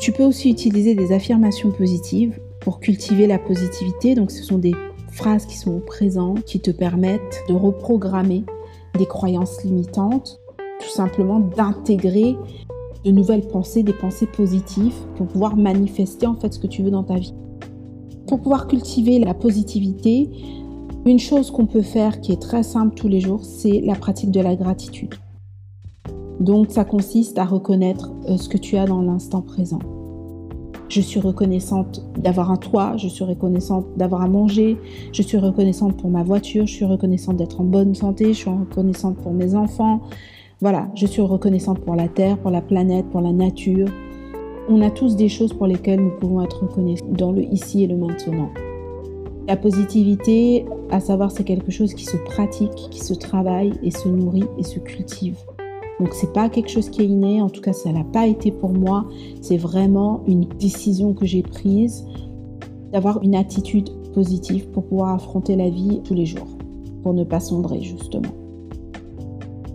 Tu 0.00 0.12
peux 0.12 0.24
aussi 0.24 0.50
utiliser 0.50 0.94
des 0.94 1.12
affirmations 1.12 1.70
positives 1.70 2.40
pour 2.60 2.80
cultiver 2.80 3.26
la 3.26 3.38
positivité. 3.38 4.14
Donc, 4.14 4.30
ce 4.30 4.42
sont 4.42 4.58
des 4.58 4.74
phrases 5.10 5.46
qui 5.46 5.56
sont 5.56 5.80
présentes, 5.80 6.44
qui 6.44 6.60
te 6.60 6.70
permettent 6.70 7.42
de 7.48 7.54
reprogrammer 7.54 8.44
des 8.98 9.06
croyances 9.06 9.62
limitantes, 9.62 10.40
tout 10.80 10.90
simplement 10.90 11.40
d'intégrer 11.40 12.36
de 13.04 13.10
nouvelles 13.10 13.46
pensées, 13.46 13.82
des 13.82 13.92
pensées 13.92 14.26
positives 14.26 14.94
pour 15.16 15.26
pouvoir 15.26 15.56
manifester 15.56 16.26
en 16.26 16.34
fait 16.34 16.52
ce 16.52 16.58
que 16.58 16.66
tu 16.66 16.82
veux 16.82 16.90
dans 16.90 17.04
ta 17.04 17.16
vie. 17.16 17.34
Pour 18.26 18.40
pouvoir 18.40 18.66
cultiver 18.66 19.18
la 19.18 19.34
positivité, 19.34 20.30
une 21.04 21.18
chose 21.18 21.50
qu'on 21.50 21.66
peut 21.66 21.82
faire 21.82 22.20
qui 22.20 22.32
est 22.32 22.40
très 22.40 22.62
simple 22.62 22.94
tous 22.94 23.08
les 23.08 23.20
jours, 23.20 23.44
c'est 23.44 23.80
la 23.80 23.94
pratique 23.94 24.30
de 24.30 24.40
la 24.40 24.54
gratitude. 24.54 25.14
Donc 26.38 26.70
ça 26.70 26.84
consiste 26.84 27.38
à 27.38 27.44
reconnaître 27.44 28.12
euh, 28.28 28.36
ce 28.36 28.48
que 28.48 28.58
tu 28.58 28.76
as 28.76 28.86
dans 28.86 29.02
l'instant 29.02 29.42
présent. 29.42 29.80
Je 30.88 31.00
suis 31.00 31.20
reconnaissante 31.20 32.04
d'avoir 32.18 32.50
un 32.50 32.56
toit, 32.56 32.96
je 32.98 33.08
suis 33.08 33.24
reconnaissante 33.24 33.86
d'avoir 33.96 34.22
à 34.22 34.28
manger, 34.28 34.76
je 35.12 35.22
suis 35.22 35.38
reconnaissante 35.38 35.96
pour 35.96 36.10
ma 36.10 36.22
voiture, 36.22 36.66
je 36.66 36.72
suis 36.74 36.84
reconnaissante 36.84 37.36
d'être 37.36 37.60
en 37.60 37.64
bonne 37.64 37.94
santé, 37.94 38.26
je 38.34 38.38
suis 38.38 38.50
reconnaissante 38.50 39.16
pour 39.16 39.32
mes 39.32 39.54
enfants. 39.54 40.02
Voilà, 40.62 40.86
je 40.94 41.06
suis 41.06 41.20
reconnaissante 41.20 41.80
pour 41.80 41.96
la 41.96 42.06
Terre, 42.06 42.38
pour 42.38 42.52
la 42.52 42.60
planète, 42.60 43.06
pour 43.10 43.20
la 43.20 43.32
nature. 43.32 43.88
On 44.68 44.80
a 44.80 44.90
tous 44.90 45.16
des 45.16 45.28
choses 45.28 45.52
pour 45.52 45.66
lesquelles 45.66 46.00
nous 46.00 46.16
pouvons 46.20 46.40
être 46.40 46.62
reconnaissants 46.62 47.04
dans 47.08 47.32
le 47.32 47.42
ici 47.52 47.82
et 47.82 47.88
le 47.88 47.96
maintenant. 47.96 48.48
La 49.48 49.56
positivité, 49.56 50.64
à 50.88 51.00
savoir, 51.00 51.32
c'est 51.32 51.42
quelque 51.42 51.72
chose 51.72 51.94
qui 51.94 52.04
se 52.04 52.16
pratique, 52.16 52.70
qui 52.92 53.00
se 53.00 53.12
travaille 53.12 53.72
et 53.82 53.90
se 53.90 54.08
nourrit 54.08 54.44
et 54.56 54.62
se 54.62 54.78
cultive. 54.78 55.36
Donc 55.98 56.14
c'est 56.14 56.32
pas 56.32 56.48
quelque 56.48 56.70
chose 56.70 56.90
qui 56.90 57.02
est 57.02 57.06
inné, 57.06 57.42
en 57.42 57.48
tout 57.48 57.60
cas 57.60 57.72
ça 57.72 57.90
n'a 57.90 58.04
pas 58.04 58.28
été 58.28 58.52
pour 58.52 58.70
moi. 58.70 59.04
C'est 59.40 59.56
vraiment 59.56 60.22
une 60.28 60.44
décision 60.60 61.12
que 61.12 61.26
j'ai 61.26 61.42
prise 61.42 62.06
d'avoir 62.92 63.20
une 63.24 63.34
attitude 63.34 63.90
positive 64.12 64.68
pour 64.68 64.84
pouvoir 64.84 65.12
affronter 65.12 65.56
la 65.56 65.70
vie 65.70 66.02
tous 66.04 66.14
les 66.14 66.24
jours, 66.24 66.56
pour 67.02 67.14
ne 67.14 67.24
pas 67.24 67.40
sombrer 67.40 67.80
justement. 67.80 68.30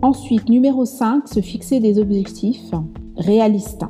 Ensuite, 0.00 0.48
numéro 0.48 0.84
5, 0.84 1.26
se 1.26 1.40
fixer 1.40 1.80
des 1.80 1.98
objectifs 1.98 2.70
réalistes. 3.16 3.84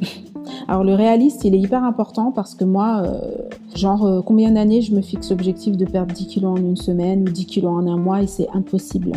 Alors 0.68 0.82
le 0.82 0.94
réaliste, 0.94 1.44
il 1.44 1.54
est 1.54 1.60
hyper 1.60 1.84
important 1.84 2.32
parce 2.32 2.56
que 2.56 2.64
moi, 2.64 3.02
euh, 3.04 3.36
genre 3.76 4.04
euh, 4.04 4.22
combien 4.22 4.50
d'années 4.50 4.82
je 4.82 4.92
me 4.92 5.00
fixe 5.00 5.30
l'objectif 5.30 5.76
de 5.76 5.84
perdre 5.84 6.12
10 6.12 6.26
kilos 6.26 6.58
en 6.58 6.62
une 6.62 6.76
semaine 6.76 7.22
ou 7.22 7.30
10 7.30 7.46
kilos 7.46 7.70
en 7.70 7.86
un 7.86 7.96
mois 7.96 8.22
et 8.22 8.26
c'est 8.26 8.48
impossible. 8.52 9.12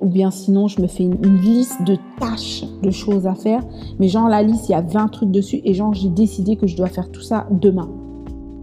Ou 0.00 0.06
bien 0.06 0.30
sinon, 0.30 0.68
je 0.68 0.80
me 0.80 0.86
fais 0.86 1.04
une, 1.04 1.36
liste 1.42 1.82
de 1.84 1.98
tâches, 2.18 2.64
de 2.82 2.90
choses 2.90 3.26
à 3.26 3.34
faire. 3.34 3.62
Mais 3.98 4.08
genre, 4.08 4.28
la 4.28 4.42
liste, 4.42 4.70
il 4.70 4.72
y 4.72 4.74
a 4.74 4.80
20 4.80 5.08
trucs 5.08 5.30
dessus. 5.30 5.60
Et 5.64 5.74
genre, 5.74 5.92
j'ai 5.92 6.08
décidé 6.08 6.56
que 6.56 6.66
je 6.66 6.76
dois 6.76 6.88
faire 6.88 7.10
tout 7.10 7.22
ça 7.22 7.46
demain. 7.50 7.88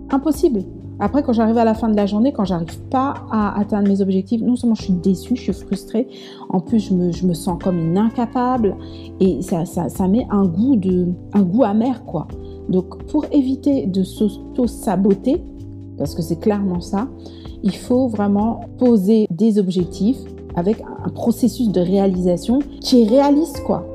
Impossible. 0.10 0.64
Après, 1.04 1.24
quand 1.24 1.34
j'arrive 1.34 1.58
à 1.58 1.66
la 1.66 1.74
fin 1.74 1.90
de 1.90 1.96
la 1.96 2.06
journée, 2.06 2.32
quand 2.32 2.46
j'arrive 2.46 2.80
pas 2.92 3.16
à 3.32 3.60
atteindre 3.60 3.90
mes 3.90 4.02
objectifs, 4.02 4.40
non 4.40 4.56
seulement 4.56 4.76
je 4.76 4.84
suis 4.84 4.94
déçue, 4.94 5.36
je 5.36 5.52
suis 5.52 5.66
frustrée, 5.66 6.08
en 6.50 6.60
plus 6.60 6.78
je 6.80 6.94
me, 6.94 7.12
je 7.12 7.26
me 7.26 7.34
sens 7.34 7.58
comme 7.62 7.80
une 7.80 7.98
incapable 7.98 8.76
et 9.20 9.42
ça, 9.42 9.66
ça, 9.66 9.90
ça, 9.90 10.08
met 10.08 10.28
un 10.30 10.46
goût, 10.46 10.76
de, 10.76 11.08
un 11.34 11.42
goût 11.42 11.64
amer, 11.64 12.06
quoi. 12.06 12.28
Donc, 12.70 13.04
pour 13.06 13.26
éviter 13.32 13.88
de 13.88 14.04
s'auto-saboter, 14.04 15.44
parce 15.98 16.14
que 16.14 16.22
c'est 16.22 16.40
clairement 16.40 16.82
ça, 16.82 17.08
il 17.64 17.76
faut 17.76 18.08
vraiment 18.08 18.60
poser 18.78 19.26
des 19.32 19.58
objectifs 19.58 20.20
avec 20.56 20.84
un 21.04 21.10
processus 21.10 21.70
de 21.70 21.82
réalisation 21.82 22.60
qui 22.80 23.02
est 23.02 23.08
réaliste, 23.08 23.64
quoi. 23.64 23.88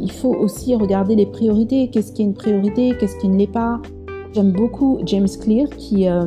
Il 0.00 0.12
faut 0.12 0.34
aussi 0.34 0.76
regarder 0.76 1.16
les 1.16 1.26
priorités. 1.26 1.88
Qu'est-ce 1.88 2.12
qui 2.12 2.22
est 2.22 2.24
une 2.24 2.34
priorité 2.34 2.96
Qu'est-ce 2.98 3.16
qui 3.18 3.28
ne 3.28 3.36
l'est 3.36 3.46
pas 3.46 3.80
J'aime 4.34 4.52
beaucoup 4.52 4.98
James 5.04 5.28
Clear 5.28 5.68
qui, 5.68 6.08
euh, 6.08 6.24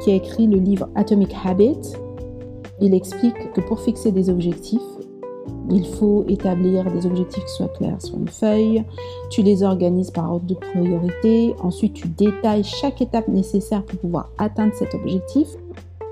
qui 0.00 0.12
a 0.12 0.14
écrit 0.14 0.46
le 0.46 0.58
livre 0.58 0.88
Atomic 0.94 1.34
Habit. 1.44 1.96
Il 2.80 2.94
explique 2.94 3.52
que 3.52 3.60
pour 3.60 3.80
fixer 3.80 4.12
des 4.12 4.30
objectifs, 4.30 4.80
il 5.68 5.84
faut 5.84 6.24
établir 6.28 6.90
des 6.92 7.06
objectifs 7.06 7.44
qui 7.44 7.52
soient 7.52 7.68
clairs 7.68 8.00
sur 8.00 8.16
une 8.16 8.28
feuille. 8.28 8.84
Tu 9.30 9.42
les 9.42 9.62
organises 9.64 10.10
par 10.10 10.32
ordre 10.32 10.46
de 10.46 10.54
priorité. 10.54 11.54
Ensuite, 11.60 11.94
tu 11.94 12.08
détailles 12.08 12.64
chaque 12.64 13.02
étape 13.02 13.26
nécessaire 13.28 13.84
pour 13.84 13.98
pouvoir 13.98 14.30
atteindre 14.38 14.72
cet 14.74 14.94
objectif. 14.94 15.48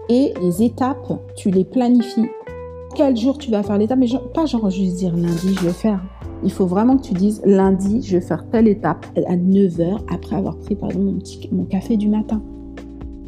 Et 0.08 0.32
les 0.42 0.62
étapes, 0.62 1.20
tu 1.36 1.50
les 1.50 1.64
planifies 1.64 2.28
quel 2.94 3.16
jour 3.16 3.38
tu 3.38 3.50
vas 3.50 3.62
faire 3.62 3.78
l'étape, 3.78 3.98
mais 3.98 4.08
pas 4.34 4.46
genre 4.46 4.70
juste 4.70 4.96
dire 4.96 5.14
lundi, 5.14 5.54
je 5.54 5.66
vais 5.66 5.72
faire. 5.72 6.00
Il 6.44 6.52
faut 6.52 6.66
vraiment 6.66 6.96
que 6.96 7.02
tu 7.02 7.14
dises 7.14 7.42
lundi, 7.44 8.02
je 8.02 8.16
vais 8.16 8.24
faire 8.24 8.48
telle 8.50 8.68
étape 8.68 9.06
à 9.26 9.36
9h 9.36 9.98
après 10.12 10.36
avoir 10.36 10.56
pris 10.58 10.76
pardon, 10.76 11.00
mon, 11.00 11.14
petit, 11.14 11.48
mon 11.52 11.64
café 11.64 11.96
du 11.96 12.08
matin. 12.08 12.42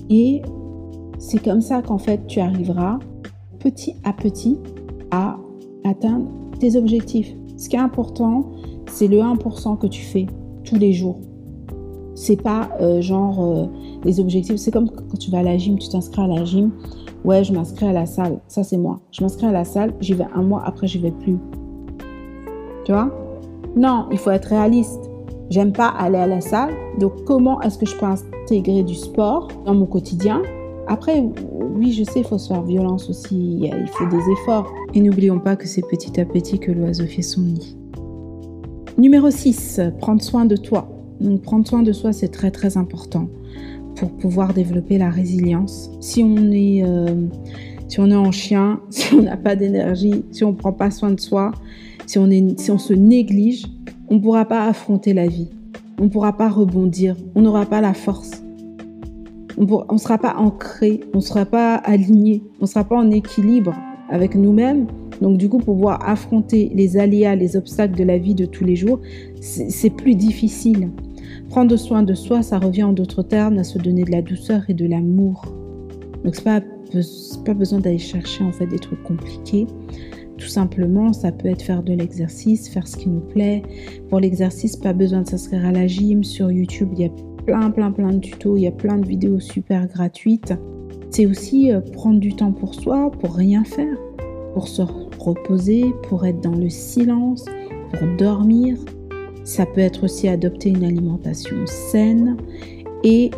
Et 0.08 0.42
c'est 1.18 1.42
comme 1.42 1.60
ça 1.60 1.82
qu'en 1.82 1.98
fait 1.98 2.26
tu 2.26 2.40
arriveras 2.40 2.98
petit 3.58 3.94
à 4.04 4.12
petit 4.12 4.58
à 5.10 5.38
atteindre 5.84 6.26
tes 6.58 6.76
objectifs. 6.76 7.34
Ce 7.56 7.68
qui 7.68 7.76
est 7.76 7.80
important, 7.80 8.52
c'est 8.86 9.08
le 9.08 9.18
1% 9.18 9.78
que 9.78 9.86
tu 9.86 10.02
fais 10.02 10.26
tous 10.64 10.76
les 10.76 10.92
jours. 10.92 11.18
C'est 12.14 12.40
pas 12.40 12.68
euh, 12.80 13.00
genre 13.00 13.44
euh, 13.44 13.66
les 14.04 14.20
objectifs. 14.20 14.56
C'est 14.56 14.70
comme 14.70 14.90
quand 14.90 15.18
tu 15.18 15.30
vas 15.30 15.38
à 15.38 15.42
la 15.42 15.56
gym, 15.58 15.78
tu 15.78 15.88
t'inscris 15.88 16.22
à 16.22 16.26
la 16.26 16.44
gym 16.44 16.70
Ouais, 17.24 17.44
je 17.44 17.52
m'inscris 17.52 17.86
à 17.86 17.92
la 17.92 18.06
salle. 18.06 18.40
Ça, 18.48 18.64
c'est 18.64 18.78
moi. 18.78 19.00
Je 19.10 19.22
m'inscris 19.22 19.46
à 19.46 19.52
la 19.52 19.64
salle, 19.64 19.94
j'y 20.00 20.14
vais 20.14 20.26
un 20.34 20.42
mois, 20.42 20.62
après, 20.64 20.86
j'y 20.86 20.98
vais 20.98 21.10
plus. 21.10 21.36
Tu 22.90 22.94
vois? 22.94 23.08
Non, 23.76 24.08
il 24.10 24.18
faut 24.18 24.32
être 24.32 24.46
réaliste. 24.46 24.98
J'aime 25.48 25.70
pas 25.70 25.86
aller 25.86 26.18
à 26.18 26.26
la 26.26 26.40
salle. 26.40 26.74
Donc, 26.98 27.22
comment 27.24 27.60
est-ce 27.62 27.78
que 27.78 27.86
je 27.86 27.96
peux 27.96 28.04
intégrer 28.04 28.82
du 28.82 28.96
sport 28.96 29.46
dans 29.64 29.76
mon 29.76 29.86
quotidien? 29.86 30.42
Après, 30.88 31.24
oui, 31.76 31.92
je 31.92 32.02
sais, 32.02 32.18
il 32.18 32.24
faut 32.24 32.36
se 32.36 32.48
faire 32.48 32.64
violence 32.64 33.08
aussi, 33.08 33.60
il 33.62 33.88
faut 33.92 34.06
des 34.06 34.32
efforts. 34.32 34.74
Et 34.92 35.00
n'oublions 35.00 35.38
pas 35.38 35.54
que 35.54 35.68
c'est 35.68 35.86
petit 35.88 36.20
à 36.20 36.24
petit 36.24 36.58
que 36.58 36.72
l'oiseau 36.72 37.06
fait 37.06 37.22
son 37.22 37.42
nid. 37.42 37.76
Numéro 38.98 39.30
6, 39.30 39.80
prendre 40.00 40.20
soin 40.20 40.44
de 40.44 40.56
toi. 40.56 40.88
Donc 41.20 41.42
prendre 41.42 41.68
soin 41.68 41.84
de 41.84 41.92
soi, 41.92 42.12
c'est 42.12 42.32
très 42.32 42.50
très 42.50 42.76
important 42.76 43.28
pour 43.94 44.10
pouvoir 44.10 44.52
développer 44.52 44.98
la 44.98 45.10
résilience. 45.10 45.92
Si 46.00 46.24
on 46.24 46.50
est, 46.50 46.82
euh, 46.84 47.28
si 47.86 48.00
on 48.00 48.10
est 48.10 48.16
en 48.16 48.32
chien, 48.32 48.80
si 48.90 49.14
on 49.14 49.22
n'a 49.22 49.36
pas 49.36 49.54
d'énergie, 49.54 50.24
si 50.32 50.42
on 50.42 50.50
ne 50.50 50.56
prend 50.56 50.72
pas 50.72 50.90
soin 50.90 51.12
de 51.12 51.20
soi, 51.20 51.52
si 52.10 52.18
on, 52.18 52.78
se 52.78 52.92
néglige, 52.92 53.66
on 54.08 54.16
ne 54.16 54.20
pourra 54.20 54.44
pas 54.44 54.64
affronter 54.66 55.14
la 55.14 55.28
vie. 55.28 55.48
On 56.00 56.04
ne 56.04 56.08
pourra 56.08 56.36
pas 56.36 56.48
rebondir. 56.48 57.16
On 57.36 57.42
n'aura 57.42 57.66
pas 57.66 57.80
la 57.80 57.94
force. 57.94 58.42
On 59.56 59.92
ne 59.92 59.98
sera 59.98 60.18
pas 60.18 60.34
ancré. 60.36 61.02
On 61.14 61.18
ne 61.18 61.22
sera 61.22 61.44
pas 61.44 61.76
aligné. 61.76 62.42
On 62.58 62.62
ne 62.62 62.66
sera 62.66 62.82
pas 62.82 62.96
en 62.96 63.12
équilibre 63.12 63.76
avec 64.08 64.34
nous-mêmes. 64.34 64.88
Donc 65.20 65.36
du 65.38 65.48
coup, 65.48 65.58
pouvoir 65.58 66.00
affronter 66.08 66.72
les 66.74 66.96
aléas, 66.96 67.36
les 67.36 67.56
obstacles 67.56 67.96
de 67.96 68.02
la 68.02 68.18
vie 68.18 68.34
de 68.34 68.46
tous 68.46 68.64
les 68.64 68.74
jours, 68.74 68.98
c'est 69.40 69.90
plus 69.90 70.16
difficile. 70.16 70.88
Prendre 71.48 71.76
soin 71.76 72.02
de 72.02 72.14
soi, 72.14 72.42
ça 72.42 72.58
revient 72.58 72.84
en 72.84 72.92
d'autres 72.92 73.22
termes 73.22 73.58
à 73.58 73.64
se 73.64 73.78
donner 73.78 74.02
de 74.02 74.10
la 74.10 74.22
douceur 74.22 74.62
et 74.68 74.74
de 74.74 74.86
l'amour. 74.86 75.44
Donc 76.24 76.34
c'est 76.34 76.42
pas, 76.42 76.60
pas 77.44 77.54
besoin 77.54 77.78
d'aller 77.78 77.98
chercher 77.98 78.42
en 78.42 78.50
fait 78.50 78.66
des 78.66 78.80
trucs 78.80 79.02
compliqués. 79.04 79.68
Tout 80.40 80.48
simplement, 80.48 81.12
ça 81.12 81.30
peut 81.30 81.48
être 81.48 81.62
faire 81.62 81.82
de 81.82 81.92
l'exercice, 81.92 82.68
faire 82.68 82.88
ce 82.88 82.96
qui 82.96 83.08
nous 83.08 83.20
plaît. 83.20 83.62
Pour 84.08 84.18
l'exercice, 84.18 84.74
pas 84.74 84.94
besoin 84.94 85.20
de 85.22 85.28
s'inscrire 85.28 85.64
à 85.64 85.70
la 85.70 85.86
gym. 85.86 86.24
Sur 86.24 86.50
YouTube, 86.50 86.88
il 86.94 87.02
y 87.02 87.04
a 87.04 87.10
plein, 87.44 87.70
plein, 87.70 87.92
plein 87.92 88.14
de 88.14 88.18
tutos, 88.18 88.56
il 88.56 88.62
y 88.62 88.66
a 88.66 88.72
plein 88.72 88.98
de 88.98 89.06
vidéos 89.06 89.38
super 89.38 89.86
gratuites. 89.86 90.54
C'est 91.10 91.26
aussi 91.26 91.72
euh, 91.72 91.80
prendre 91.80 92.18
du 92.18 92.34
temps 92.34 92.52
pour 92.52 92.74
soi, 92.74 93.10
pour 93.10 93.34
rien 93.34 93.64
faire, 93.64 93.96
pour 94.54 94.66
se 94.66 94.82
reposer, 95.18 95.92
pour 96.08 96.24
être 96.24 96.40
dans 96.40 96.56
le 96.56 96.70
silence, 96.70 97.44
pour 97.92 98.08
dormir, 98.16 98.78
ça 99.44 99.66
peut 99.66 99.80
être 99.80 100.04
aussi 100.04 100.28
adopter 100.28 100.70
une 100.70 100.84
alimentation 100.84 101.66
saine 101.66 102.36
et 103.02 103.30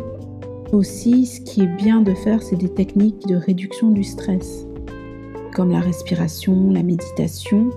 aussi 0.71 1.25
ce 1.25 1.41
qui 1.41 1.61
est 1.61 1.75
bien 1.77 2.01
de 2.01 2.13
faire, 2.13 2.41
c'est 2.43 2.55
des 2.55 2.69
techniques 2.69 3.25
de 3.27 3.35
réduction 3.35 3.89
du 3.89 4.03
stress, 4.03 4.65
comme 5.53 5.71
la 5.71 5.79
respiration, 5.79 6.71
la 6.71 6.83
méditation, 6.83 7.69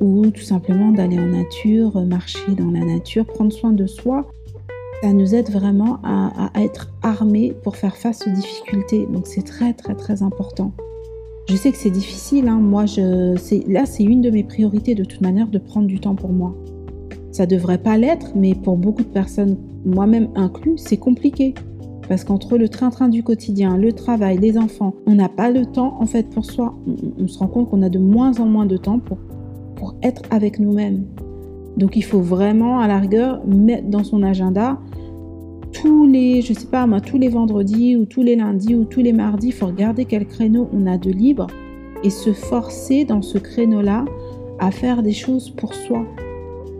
ou 0.00 0.26
tout 0.26 0.42
simplement 0.42 0.90
d'aller 0.90 1.18
en 1.18 1.26
nature, 1.26 2.00
marcher 2.04 2.52
dans 2.56 2.70
la 2.70 2.84
nature, 2.84 3.24
prendre 3.24 3.52
soin 3.52 3.72
de 3.72 3.86
soi. 3.86 4.26
Ça 5.02 5.12
nous 5.12 5.34
aide 5.34 5.50
vraiment 5.50 5.98
à, 6.02 6.50
être 6.56 6.90
armés 7.02 7.54
pour 7.62 7.76
faire 7.76 7.96
face 7.96 8.26
aux 8.26 8.30
difficultés. 8.30 9.06
Donc 9.10 9.26
c'est 9.26 9.42
très 9.42 9.74
très 9.74 9.94
très 9.94 10.22
important. 10.22 10.72
Je 11.48 11.56
sais 11.56 11.70
que 11.72 11.76
c'est 11.76 11.90
difficile. 11.90 12.48
Hein. 12.48 12.58
Moi, 12.58 12.86
je, 12.86 13.34
là, 13.70 13.84
c'est 13.84 14.02
une 14.02 14.22
de 14.22 14.30
mes 14.30 14.44
priorités 14.44 14.94
de 14.94 15.04
toute 15.04 15.20
manière 15.20 15.48
de 15.48 15.58
prendre 15.58 15.86
du 15.86 16.00
temps 16.00 16.14
pour 16.14 16.32
moi. 16.32 16.54
Ça 17.32 17.44
devrait 17.44 17.78
pas 17.78 17.98
l'être, 17.98 18.32
mais 18.34 18.54
pour 18.54 18.78
beaucoup 18.78 19.02
de 19.02 19.08
personnes, 19.08 19.58
moi-même 19.84 20.30
inclus, 20.36 20.78
c'est 20.78 20.96
compliqué. 20.96 21.52
Parce 22.08 22.24
qu'entre 22.24 22.58
le 22.58 22.68
train-train 22.68 23.08
du 23.08 23.22
quotidien, 23.22 23.76
le 23.76 23.92
travail, 23.92 24.38
les 24.38 24.58
enfants, 24.58 24.94
on 25.06 25.14
n'a 25.14 25.28
pas 25.28 25.50
le 25.50 25.66
temps 25.66 25.96
en 26.00 26.06
fait 26.06 26.28
pour 26.30 26.44
soi. 26.44 26.74
On, 27.18 27.26
se 27.26 27.38
rend 27.38 27.46
compte 27.46 27.70
qu'on 27.70 27.82
a 27.82 27.88
de 27.88 27.98
moins 27.98 28.38
en 28.40 28.46
moins 28.46 28.66
de 28.66 28.76
temps 28.76 28.98
pour, 28.98 29.18
pour 29.76 29.94
être 30.02 30.22
avec 30.30 30.58
nous-mêmes. 30.58 31.04
Donc 31.76 31.96
il 31.96 32.04
faut 32.04 32.20
vraiment, 32.20 32.78
à 32.78 32.86
la 32.86 32.98
rigueur, 32.98 33.44
mettre 33.46 33.88
dans 33.88 34.04
son 34.04 34.22
agenda 34.22 34.78
tous 35.72 36.06
les, 36.06 36.40
je 36.42 36.52
sais 36.52 36.66
pas 36.66 36.86
moi, 36.86 37.00
tous 37.00 37.18
les 37.18 37.28
vendredis 37.28 37.96
ou 37.96 38.04
tous 38.04 38.22
les 38.22 38.36
lundis 38.36 38.74
ou 38.74 38.84
tous 38.84 39.00
les 39.00 39.12
mardis, 39.12 39.48
il 39.48 39.52
faut 39.52 39.66
regarder 39.66 40.04
quel 40.04 40.26
créneau 40.26 40.68
on 40.72 40.86
a 40.86 40.98
de 40.98 41.10
libre 41.10 41.48
et 42.04 42.10
se 42.10 42.32
forcer 42.32 43.04
dans 43.04 43.22
ce 43.22 43.38
créneau-là 43.38 44.04
à 44.60 44.70
faire 44.70 45.02
des 45.02 45.12
choses 45.12 45.50
pour 45.50 45.74
soi 45.74 46.06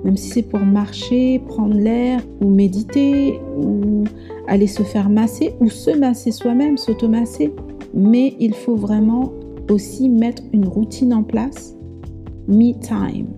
même 0.05 0.19
si 0.19 0.29
c'est 0.29 0.43
pour 0.43 0.61
marcher, 0.61 1.41
prendre 1.49 1.75
l'air 1.75 2.21
ou 2.41 2.51
méditer 2.51 3.41
ou 3.57 4.05
aller 4.47 4.67
se 4.67 4.83
faire 4.83 5.09
masser 5.09 5.55
ou 5.61 5.69
se 5.69 5.91
masser 5.91 6.31
soi-même, 6.31 6.77
s'automasser. 6.77 7.53
Mais 7.95 8.37
il 8.41 8.55
faut 8.55 8.77
vraiment 8.77 9.33
aussi 9.71 10.09
mettre 10.09 10.43
une 10.53 10.67
routine 10.67 11.15
en 11.15 11.23
place, 11.23 11.75
me 12.49 12.73
time. 12.73 13.29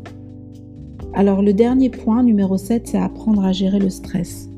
Alors 1.14 1.42
le 1.42 1.52
dernier 1.52 1.90
point, 1.90 2.22
numéro 2.22 2.56
7, 2.56 2.88
c'est 2.88 2.98
apprendre 2.98 3.44
à 3.44 3.52
gérer 3.52 3.78
le 3.78 3.90
stress. 3.90 4.48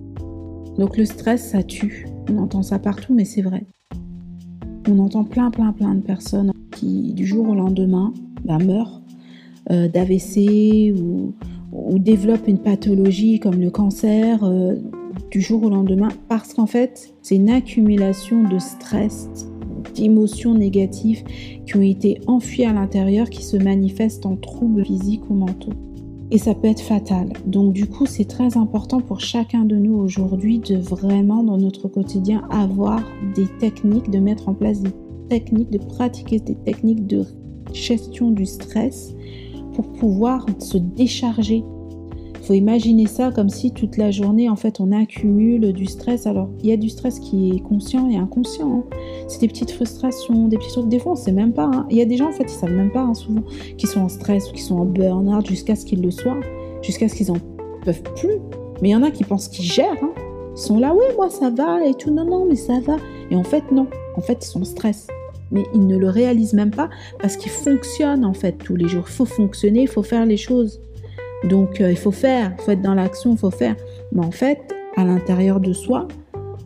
Donc 0.78 0.96
le 0.96 1.04
stress, 1.04 1.50
ça 1.50 1.62
tue. 1.62 2.06
On 2.30 2.38
entend 2.38 2.62
ça 2.62 2.78
partout, 2.78 3.14
mais 3.14 3.24
c'est 3.24 3.42
vrai. 3.42 3.64
On 4.88 4.98
entend 5.00 5.24
plein, 5.24 5.50
plein, 5.50 5.72
plein 5.72 5.94
de 5.94 6.00
personnes 6.00 6.52
qui, 6.72 7.12
du 7.12 7.26
jour 7.26 7.48
au 7.48 7.54
lendemain, 7.54 8.12
bah, 8.44 8.58
meurent 8.58 9.02
euh, 9.70 9.88
d'AVC 9.88 10.94
ou, 10.98 11.34
ou 11.72 11.98
développe 11.98 12.48
une 12.48 12.58
pathologie 12.58 13.40
comme 13.40 13.60
le 13.60 13.70
cancer 13.70 14.44
euh, 14.44 14.76
du 15.30 15.40
jour 15.40 15.62
au 15.62 15.70
lendemain 15.70 16.08
parce 16.28 16.54
qu'en 16.54 16.66
fait, 16.66 17.14
c'est 17.22 17.36
une 17.36 17.50
accumulation 17.50 18.42
de 18.44 18.58
stress, 18.58 19.28
d'émotions 19.94 20.54
négatives 20.54 21.22
qui 21.66 21.76
ont 21.76 21.82
été 21.82 22.20
enfuies 22.26 22.64
à 22.64 22.72
l'intérieur 22.72 23.28
qui 23.30 23.42
se 23.42 23.56
manifestent 23.56 24.26
en 24.26 24.36
troubles 24.36 24.84
physiques 24.84 25.28
ou 25.28 25.34
mentaux. 25.34 25.72
Et 26.30 26.38
ça 26.38 26.54
peut 26.54 26.68
être 26.68 26.82
fatal. 26.82 27.32
Donc 27.46 27.72
du 27.72 27.86
coup, 27.86 28.04
c'est 28.04 28.26
très 28.26 28.56
important 28.58 29.00
pour 29.00 29.20
chacun 29.20 29.64
de 29.64 29.76
nous 29.76 29.94
aujourd'hui 29.94 30.58
de 30.58 30.76
vraiment 30.76 31.42
dans 31.42 31.56
notre 31.56 31.88
quotidien 31.88 32.46
avoir 32.50 33.02
des 33.34 33.46
techniques, 33.58 34.10
de 34.10 34.18
mettre 34.18 34.48
en 34.48 34.54
place 34.54 34.82
des 34.82 34.92
techniques, 35.28 35.70
de 35.70 35.78
pratiquer 35.78 36.38
des 36.38 36.54
techniques 36.54 37.06
de 37.06 37.24
gestion 37.72 38.30
du 38.30 38.44
stress 38.44 39.14
pour 39.74 39.90
pouvoir 39.92 40.44
se 40.58 40.76
décharger. 40.76 41.64
Faut 42.48 42.54
imaginer 42.54 43.06
ça 43.06 43.30
comme 43.30 43.50
si 43.50 43.72
toute 43.72 43.98
la 43.98 44.10
journée, 44.10 44.48
en 44.48 44.56
fait, 44.56 44.80
on 44.80 44.90
accumule 44.90 45.74
du 45.74 45.84
stress. 45.84 46.26
Alors, 46.26 46.48
il 46.62 46.70
y 46.70 46.72
a 46.72 46.78
du 46.78 46.88
stress 46.88 47.20
qui 47.20 47.50
est 47.50 47.60
conscient 47.60 48.08
et 48.08 48.16
inconscient. 48.16 48.72
Hein. 48.72 48.84
C'est 49.28 49.42
des 49.42 49.48
petites 49.48 49.70
frustrations, 49.70 50.48
des 50.48 50.56
petits 50.56 50.72
trucs. 50.72 50.88
Des 50.88 50.98
fois, 50.98 51.12
on 51.12 51.14
sait 51.14 51.30
même 51.30 51.52
pas. 51.52 51.70
Hein. 51.70 51.86
Il 51.90 51.98
y 51.98 52.00
a 52.00 52.06
des 52.06 52.16
gens, 52.16 52.30
en 52.30 52.32
fait, 52.32 52.44
ils 52.44 52.58
savent 52.58 52.72
même 52.72 52.90
pas, 52.90 53.02
hein, 53.02 53.12
souvent, 53.12 53.42
qui 53.76 53.86
sont 53.86 54.00
en 54.00 54.08
stress 54.08 54.48
ou 54.48 54.54
qui 54.54 54.62
sont 54.62 54.76
en 54.76 54.86
burn-out 54.86 55.46
jusqu'à 55.46 55.76
ce 55.76 55.84
qu'ils 55.84 56.00
le 56.00 56.10
soient, 56.10 56.40
jusqu'à 56.80 57.06
ce 57.10 57.16
qu'ils 57.16 57.30
en 57.30 57.36
peuvent 57.84 58.02
plus. 58.16 58.38
Mais 58.80 58.88
il 58.88 58.92
y 58.92 58.96
en 58.96 59.02
a 59.02 59.10
qui 59.10 59.24
pensent 59.24 59.48
qu'ils 59.48 59.70
gèrent. 59.70 59.92
Ils 60.56 60.58
sont 60.58 60.78
là, 60.78 60.94
oui, 60.94 61.04
moi, 61.16 61.28
ça 61.28 61.50
va 61.50 61.84
et 61.84 61.92
tout. 61.92 62.10
Non, 62.10 62.24
non, 62.24 62.46
mais 62.46 62.56
ça 62.56 62.80
va. 62.80 62.96
Et 63.30 63.36
en 63.36 63.44
fait, 63.44 63.70
non. 63.72 63.88
En 64.16 64.22
fait, 64.22 64.38
ils 64.42 64.48
sont 64.48 64.62
en 64.62 64.64
stress 64.64 65.06
mais 65.50 65.64
ils 65.72 65.86
ne 65.86 65.96
le 65.96 66.10
réalisent 66.10 66.52
même 66.52 66.70
pas 66.70 66.90
parce 67.18 67.38
qu'ils 67.38 67.50
fonctionnent 67.50 68.26
en 68.26 68.34
fait 68.34 68.52
tous 68.52 68.76
les 68.76 68.86
jours. 68.86 69.04
Il 69.06 69.12
faut 69.12 69.24
fonctionner, 69.24 69.82
il 69.82 69.88
faut 69.88 70.02
faire 70.02 70.26
les 70.26 70.36
choses. 70.36 70.80
Donc 71.44 71.80
euh, 71.80 71.90
il 71.90 71.96
faut 71.96 72.10
faire, 72.10 72.52
il 72.58 72.64
faut 72.64 72.70
être 72.72 72.82
dans 72.82 72.94
l'action, 72.94 73.32
il 73.32 73.38
faut 73.38 73.50
faire. 73.50 73.76
Mais 74.12 74.24
en 74.24 74.30
fait, 74.30 74.58
à 74.96 75.04
l'intérieur 75.04 75.60
de 75.60 75.72
soi, 75.72 76.08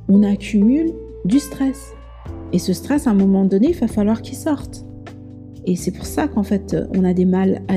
on 0.09 0.23
accumule 0.23 0.93
du 1.25 1.39
stress. 1.39 1.95
Et 2.53 2.59
ce 2.59 2.73
stress, 2.73 3.07
à 3.07 3.11
un 3.11 3.15
moment 3.15 3.45
donné, 3.45 3.69
il 3.71 3.77
va 3.77 3.89
falloir 3.89 4.23
qu'il 4.23 4.37
sorte. 4.37 4.85
Et 5.65 5.77
c'est 5.77 5.93
pour 5.93 6.07
ça 6.07 6.29
qu'en 6.29 6.43
fait, 6.43 6.77
on 6.97 7.05
a 7.05 7.15
des 7.15 7.25
mal 7.25 7.63
à. 7.69 7.75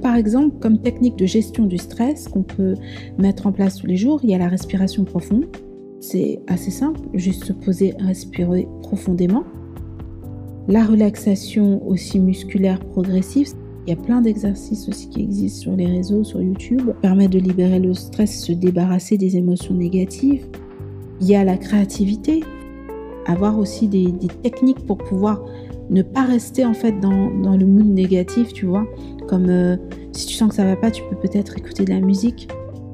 Par 0.00 0.16
exemple, 0.16 0.56
comme 0.58 0.80
technique 0.80 1.16
de 1.16 1.26
gestion 1.26 1.64
du 1.64 1.78
stress 1.78 2.26
qu'on 2.26 2.42
peut 2.42 2.74
mettre 3.18 3.46
en 3.46 3.52
place 3.52 3.76
tous 3.76 3.86
les 3.86 3.96
jours, 3.96 4.20
il 4.24 4.30
y 4.30 4.34
a 4.34 4.38
la 4.38 4.48
respiration 4.48 5.04
profonde. 5.04 5.46
C'est 6.00 6.40
assez 6.48 6.72
simple, 6.72 7.00
juste 7.14 7.44
se 7.44 7.52
poser, 7.52 7.94
respirer 8.00 8.66
profondément. 8.82 9.44
La 10.66 10.84
relaxation 10.84 11.86
aussi 11.86 12.18
musculaire 12.18 12.80
progressive, 12.80 13.52
il 13.86 13.90
y 13.90 13.92
a 13.92 13.96
plein 13.96 14.20
d'exercices 14.20 14.88
aussi 14.88 15.08
qui 15.08 15.22
existent 15.22 15.62
sur 15.62 15.76
les 15.76 15.86
réseaux, 15.86 16.22
sur 16.22 16.40
YouTube, 16.40 16.90
permet 17.00 17.28
de 17.28 17.38
libérer 17.38 17.80
le 17.80 17.94
stress, 17.94 18.44
se 18.44 18.52
débarrasser 18.52 19.18
des 19.18 19.36
émotions 19.36 19.74
négatives. 19.74 20.46
Il 21.20 21.26
y 21.26 21.34
a 21.34 21.42
la 21.42 21.56
créativité, 21.56 22.44
avoir 23.26 23.58
aussi 23.58 23.88
des, 23.88 24.12
techniques 24.42 24.86
pour 24.86 24.98
pouvoir 24.98 25.44
ne 25.90 26.02
pas 26.02 26.22
rester 26.22 26.64
en 26.64 26.74
fait 26.74 26.98
dans, 27.00 27.56
le 27.56 27.66
mood 27.66 27.86
négatif, 27.86 28.52
tu 28.52 28.66
vois. 28.66 28.86
Comme 29.26 29.50
euh, 29.50 29.76
si 30.12 30.26
tu 30.26 30.34
sens 30.34 30.50
que 30.50 30.54
ça 30.54 30.64
va 30.64 30.76
pas, 30.76 30.90
tu 30.90 31.02
peux 31.10 31.16
peut-être 31.16 31.58
écouter 31.58 31.84
de 31.84 31.90
la 31.90 32.00
musique. 32.00 32.48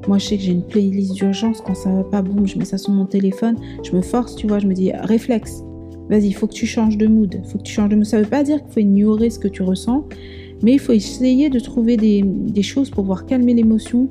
Moi, 0.07 0.17
je 0.17 0.25
sais 0.25 0.37
que 0.37 0.43
j'ai 0.43 0.53
une 0.53 0.65
playlist 0.65 1.13
d'urgence. 1.13 1.61
Quand 1.61 1.75
ça 1.75 1.91
va 1.91 2.03
pas, 2.03 2.21
boum, 2.23 2.47
je 2.47 2.57
mets 2.57 2.65
ça 2.65 2.79
sur 2.79 2.91
mon 2.91 3.05
téléphone. 3.05 3.57
Je 3.83 3.95
me 3.95 4.01
force, 4.01 4.35
tu 4.35 4.47
vois. 4.47 4.57
Je 4.57 4.65
me 4.65 4.73
dis 4.73 4.91
réflexe 4.91 5.61
vas-y, 6.09 6.27
il 6.27 6.33
faut 6.33 6.47
que 6.47 6.53
tu 6.53 6.65
changes 6.65 6.97
de 6.97 7.07
mood. 7.07 7.39
faut 7.45 7.57
que 7.57 7.63
tu 7.63 7.71
changes 7.71 7.89
de 7.89 7.95
mood. 7.95 8.05
Ça 8.05 8.17
ne 8.17 8.23
veut 8.23 8.29
pas 8.29 8.43
dire 8.43 8.61
qu'il 8.63 8.71
faut 8.71 8.79
ignorer 8.79 9.29
ce 9.29 9.39
que 9.39 9.47
tu 9.47 9.61
ressens, 9.61 10.05
mais 10.63 10.73
il 10.73 10.79
faut 10.79 10.93
essayer 10.93 11.49
de 11.49 11.59
trouver 11.59 11.97
des, 11.97 12.61
choses 12.61 12.89
pour 12.89 13.03
pouvoir 13.03 13.25
calmer 13.25 13.53
l'émotion 13.53 14.09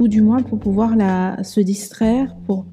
ou 0.00 0.08
du 0.08 0.22
moins 0.22 0.42
pour 0.42 0.58
pouvoir 0.58 0.96
la, 0.96 1.42
se 1.44 1.60
distraire, 1.60 2.34
pour, 2.46 2.66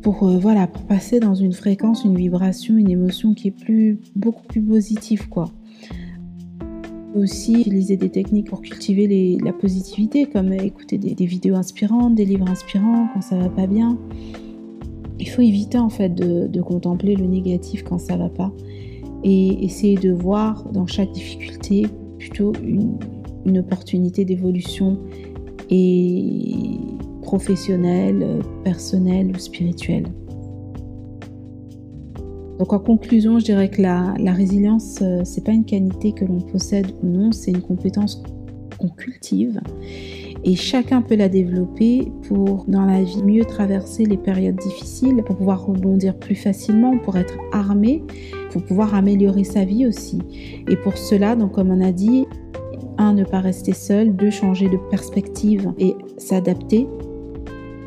pour, 0.00 0.28
euh, 0.28 0.38
voilà, 0.38 0.66
passer 0.66 1.20
dans 1.20 1.34
une 1.34 1.52
fréquence, 1.52 2.04
une 2.04 2.16
vibration, 2.16 2.76
une 2.76 2.90
émotion 2.90 3.34
qui 3.34 3.48
est 3.48 3.56
plus, 3.64 4.00
beaucoup 4.16 4.46
plus 4.46 4.62
positive. 4.62 5.28
quoi. 5.28 5.50
Aussi, 7.14 7.60
utiliser 7.60 7.98
des 7.98 8.08
techniques 8.08 8.48
pour 8.48 8.62
cultiver 8.62 9.38
la 9.44 9.52
positivité, 9.52 10.24
comme 10.24 10.54
écouter 10.54 10.96
des, 10.96 11.14
des 11.14 11.26
vidéos 11.26 11.56
inspirantes, 11.56 12.14
des 12.14 12.24
livres 12.24 12.48
inspirants 12.48 13.08
quand 13.12 13.20
ça 13.20 13.36
va 13.36 13.50
pas 13.50 13.66
bien 13.66 13.98
il 15.22 15.28
faut 15.28 15.42
éviter 15.42 15.78
en 15.78 15.88
fait 15.88 16.08
de, 16.08 16.60
contempler 16.60 17.14
le 17.14 17.26
négatif 17.26 17.84
quand 17.84 17.98
ça 17.98 18.16
va 18.16 18.28
pas 18.28 18.52
et 19.22 19.64
essayer 19.64 19.96
de 19.96 20.12
voir 20.12 20.68
dans 20.72 20.86
chaque 20.86 21.12
difficulté 21.12 21.86
plutôt 22.22 22.52
une, 22.62 23.58
opportunité 23.58 24.24
d'évolution 24.24 24.98
et 25.68 26.78
professionnelle, 27.22 28.40
personnelle 28.62 29.32
ou 29.34 29.38
spirituelle. 29.38 30.04
Donc 32.60 32.72
en 32.72 32.78
conclusion, 32.78 33.40
je 33.40 33.44
dirais 33.44 33.68
que 33.68 33.82
la, 33.82 34.14
la 34.18 34.32
résilience, 34.32 35.00
euh, 35.02 35.22
c'est 35.24 35.44
pas 35.44 35.50
une 35.50 35.64
qualité 35.64 36.12
que 36.12 36.24
l'on 36.24 36.38
possède 36.38 36.86
ou 37.02 37.06
non, 37.08 37.32
c'est 37.32 37.50
une 37.50 37.62
compétence 37.62 38.22
qu'on 38.78 38.88
cultive 38.88 39.60
et 40.44 40.56
chacun 40.56 41.02
peut 41.02 41.14
la 41.14 41.28
développer 41.28 42.08
pour, 42.26 42.64
dans 42.66 42.84
la 42.84 43.02
vie, 43.02 43.22
mieux 43.22 43.44
traverser 43.44 44.04
les 44.04 44.16
périodes 44.16 44.56
difficiles, 44.56 45.22
pour 45.24 45.36
pouvoir 45.36 45.64
rebondir 45.64 46.16
plus 46.16 46.34
facilement, 46.34 46.98
pour 46.98 47.16
être 47.16 47.34
armé, 47.52 48.02
pour 48.52 48.62
pouvoir 48.62 48.94
améliorer 48.94 49.44
sa 49.44 49.64
vie 49.64 49.86
aussi. 49.86 50.18
Et 50.68 50.76
pour 50.76 50.96
cela, 50.96 51.34
donc 51.34 51.52
comme 51.52 51.70
on 51.70 51.80
a 51.80 51.92
dit, 51.92 52.26
un, 52.98 53.14
ne 53.14 53.24
pas 53.24 53.40
rester 53.40 53.72
seul, 53.72 54.14
deux, 54.14 54.30
changer 54.30 54.68
de 54.68 54.76
perspective 54.90 55.72
et 55.78 55.96
s'adapter, 56.18 56.86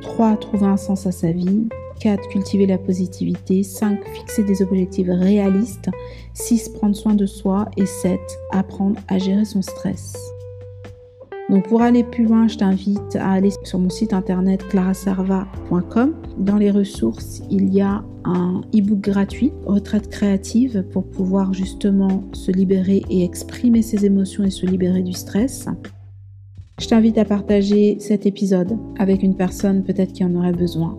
trois, 0.01 0.35
trouver 0.35 0.65
un 0.65 0.77
sens 0.77 1.05
à 1.05 1.11
sa 1.11 1.31
vie, 1.31 1.67
4. 1.99 2.27
Cultiver 2.29 2.65
la 2.65 2.77
positivité. 2.77 3.63
5. 3.63 4.03
Fixer 4.13 4.43
des 4.43 4.61
objectifs 4.61 5.07
réalistes. 5.07 5.89
6. 6.33 6.69
Prendre 6.69 6.95
soin 6.95 7.13
de 7.13 7.25
soi. 7.25 7.65
Et 7.77 7.85
7. 7.85 8.19
Apprendre 8.51 8.99
à 9.07 9.17
gérer 9.17 9.45
son 9.45 9.61
stress. 9.61 10.34
Donc 11.49 11.67
pour 11.67 11.81
aller 11.83 12.03
plus 12.03 12.23
loin, 12.23 12.47
je 12.47 12.57
t'invite 12.57 13.15
à 13.15 13.31
aller 13.31 13.51
sur 13.63 13.77
mon 13.77 13.89
site 13.89 14.13
internet 14.13 14.67
claraserva.com. 14.67 16.15
Dans 16.39 16.57
les 16.57 16.71
ressources, 16.71 17.43
il 17.51 17.71
y 17.73 17.81
a 17.81 18.03
un 18.23 18.61
e-book 18.73 18.99
gratuit, 18.99 19.51
retraite 19.65 20.09
créative, 20.09 20.83
pour 20.91 21.05
pouvoir 21.05 21.53
justement 21.53 22.23
se 22.33 22.51
libérer 22.51 23.03
et 23.11 23.23
exprimer 23.23 23.83
ses 23.83 24.05
émotions 24.05 24.43
et 24.43 24.49
se 24.49 24.65
libérer 24.65 25.03
du 25.03 25.13
stress. 25.13 25.67
Je 26.81 26.87
t'invite 26.87 27.17
à 27.17 27.25
partager 27.25 27.97
cet 27.99 28.25
épisode 28.25 28.77
avec 28.97 29.21
une 29.21 29.35
personne 29.35 29.83
peut-être 29.83 30.13
qui 30.13 30.25
en 30.25 30.33
aurait 30.35 30.51
besoin. 30.51 30.97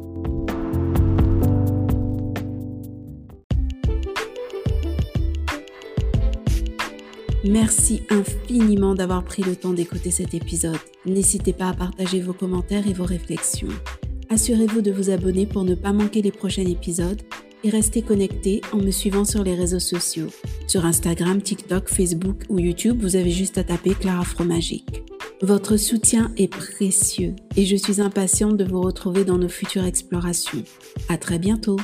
Merci 7.49 8.03
infiniment 8.11 8.95
d'avoir 8.95 9.23
pris 9.23 9.43
le 9.43 9.55
temps 9.55 9.73
d'écouter 9.73 10.11
cet 10.11 10.35
épisode. 10.35 10.79
N'hésitez 11.05 11.53
pas 11.53 11.69
à 11.69 11.75
partager 11.75 12.21
vos 12.21 12.33
commentaires 12.33 12.89
et 12.89 12.93
vos 12.93 13.05
réflexions. 13.05 13.69
Assurez-vous 14.31 14.81
de 14.81 14.91
vous 14.91 15.11
abonner 15.11 15.47
pour 15.47 15.63
ne 15.63 15.77
pas 15.77 15.93
manquer 15.93 16.23
les 16.23 16.33
prochains 16.33 16.67
épisodes 16.67 17.23
et 17.63 17.71
restez 17.71 18.03
connecté 18.03 18.63
en 18.73 18.79
me 18.79 18.91
suivant 18.91 19.25
sur 19.25 19.45
les 19.45 19.55
réseaux 19.55 19.79
sociaux. 19.79 20.27
Sur 20.67 20.85
Instagram, 20.85 21.41
TikTok, 21.41 21.89
Facebook 21.89 22.43
ou 22.49 22.59
YouTube, 22.59 23.01
vous 23.01 23.15
avez 23.15 23.31
juste 23.31 23.59
à 23.59 23.65
taper 23.65 23.91
Clara 23.95 24.25
Fromagique. 24.25 25.03
Votre 25.41 25.77
soutien 25.77 26.33
est 26.37 26.49
précieux 26.49 27.37
et 27.57 27.65
je 27.65 27.77
suis 27.77 28.01
impatiente 28.01 28.57
de 28.57 28.65
vous 28.65 28.81
retrouver 28.81 29.25
dans 29.25 29.39
nos 29.39 29.49
futures 29.49 29.85
explorations. 29.85 30.65
À 31.09 31.17
très 31.17 31.39
bientôt! 31.39 31.77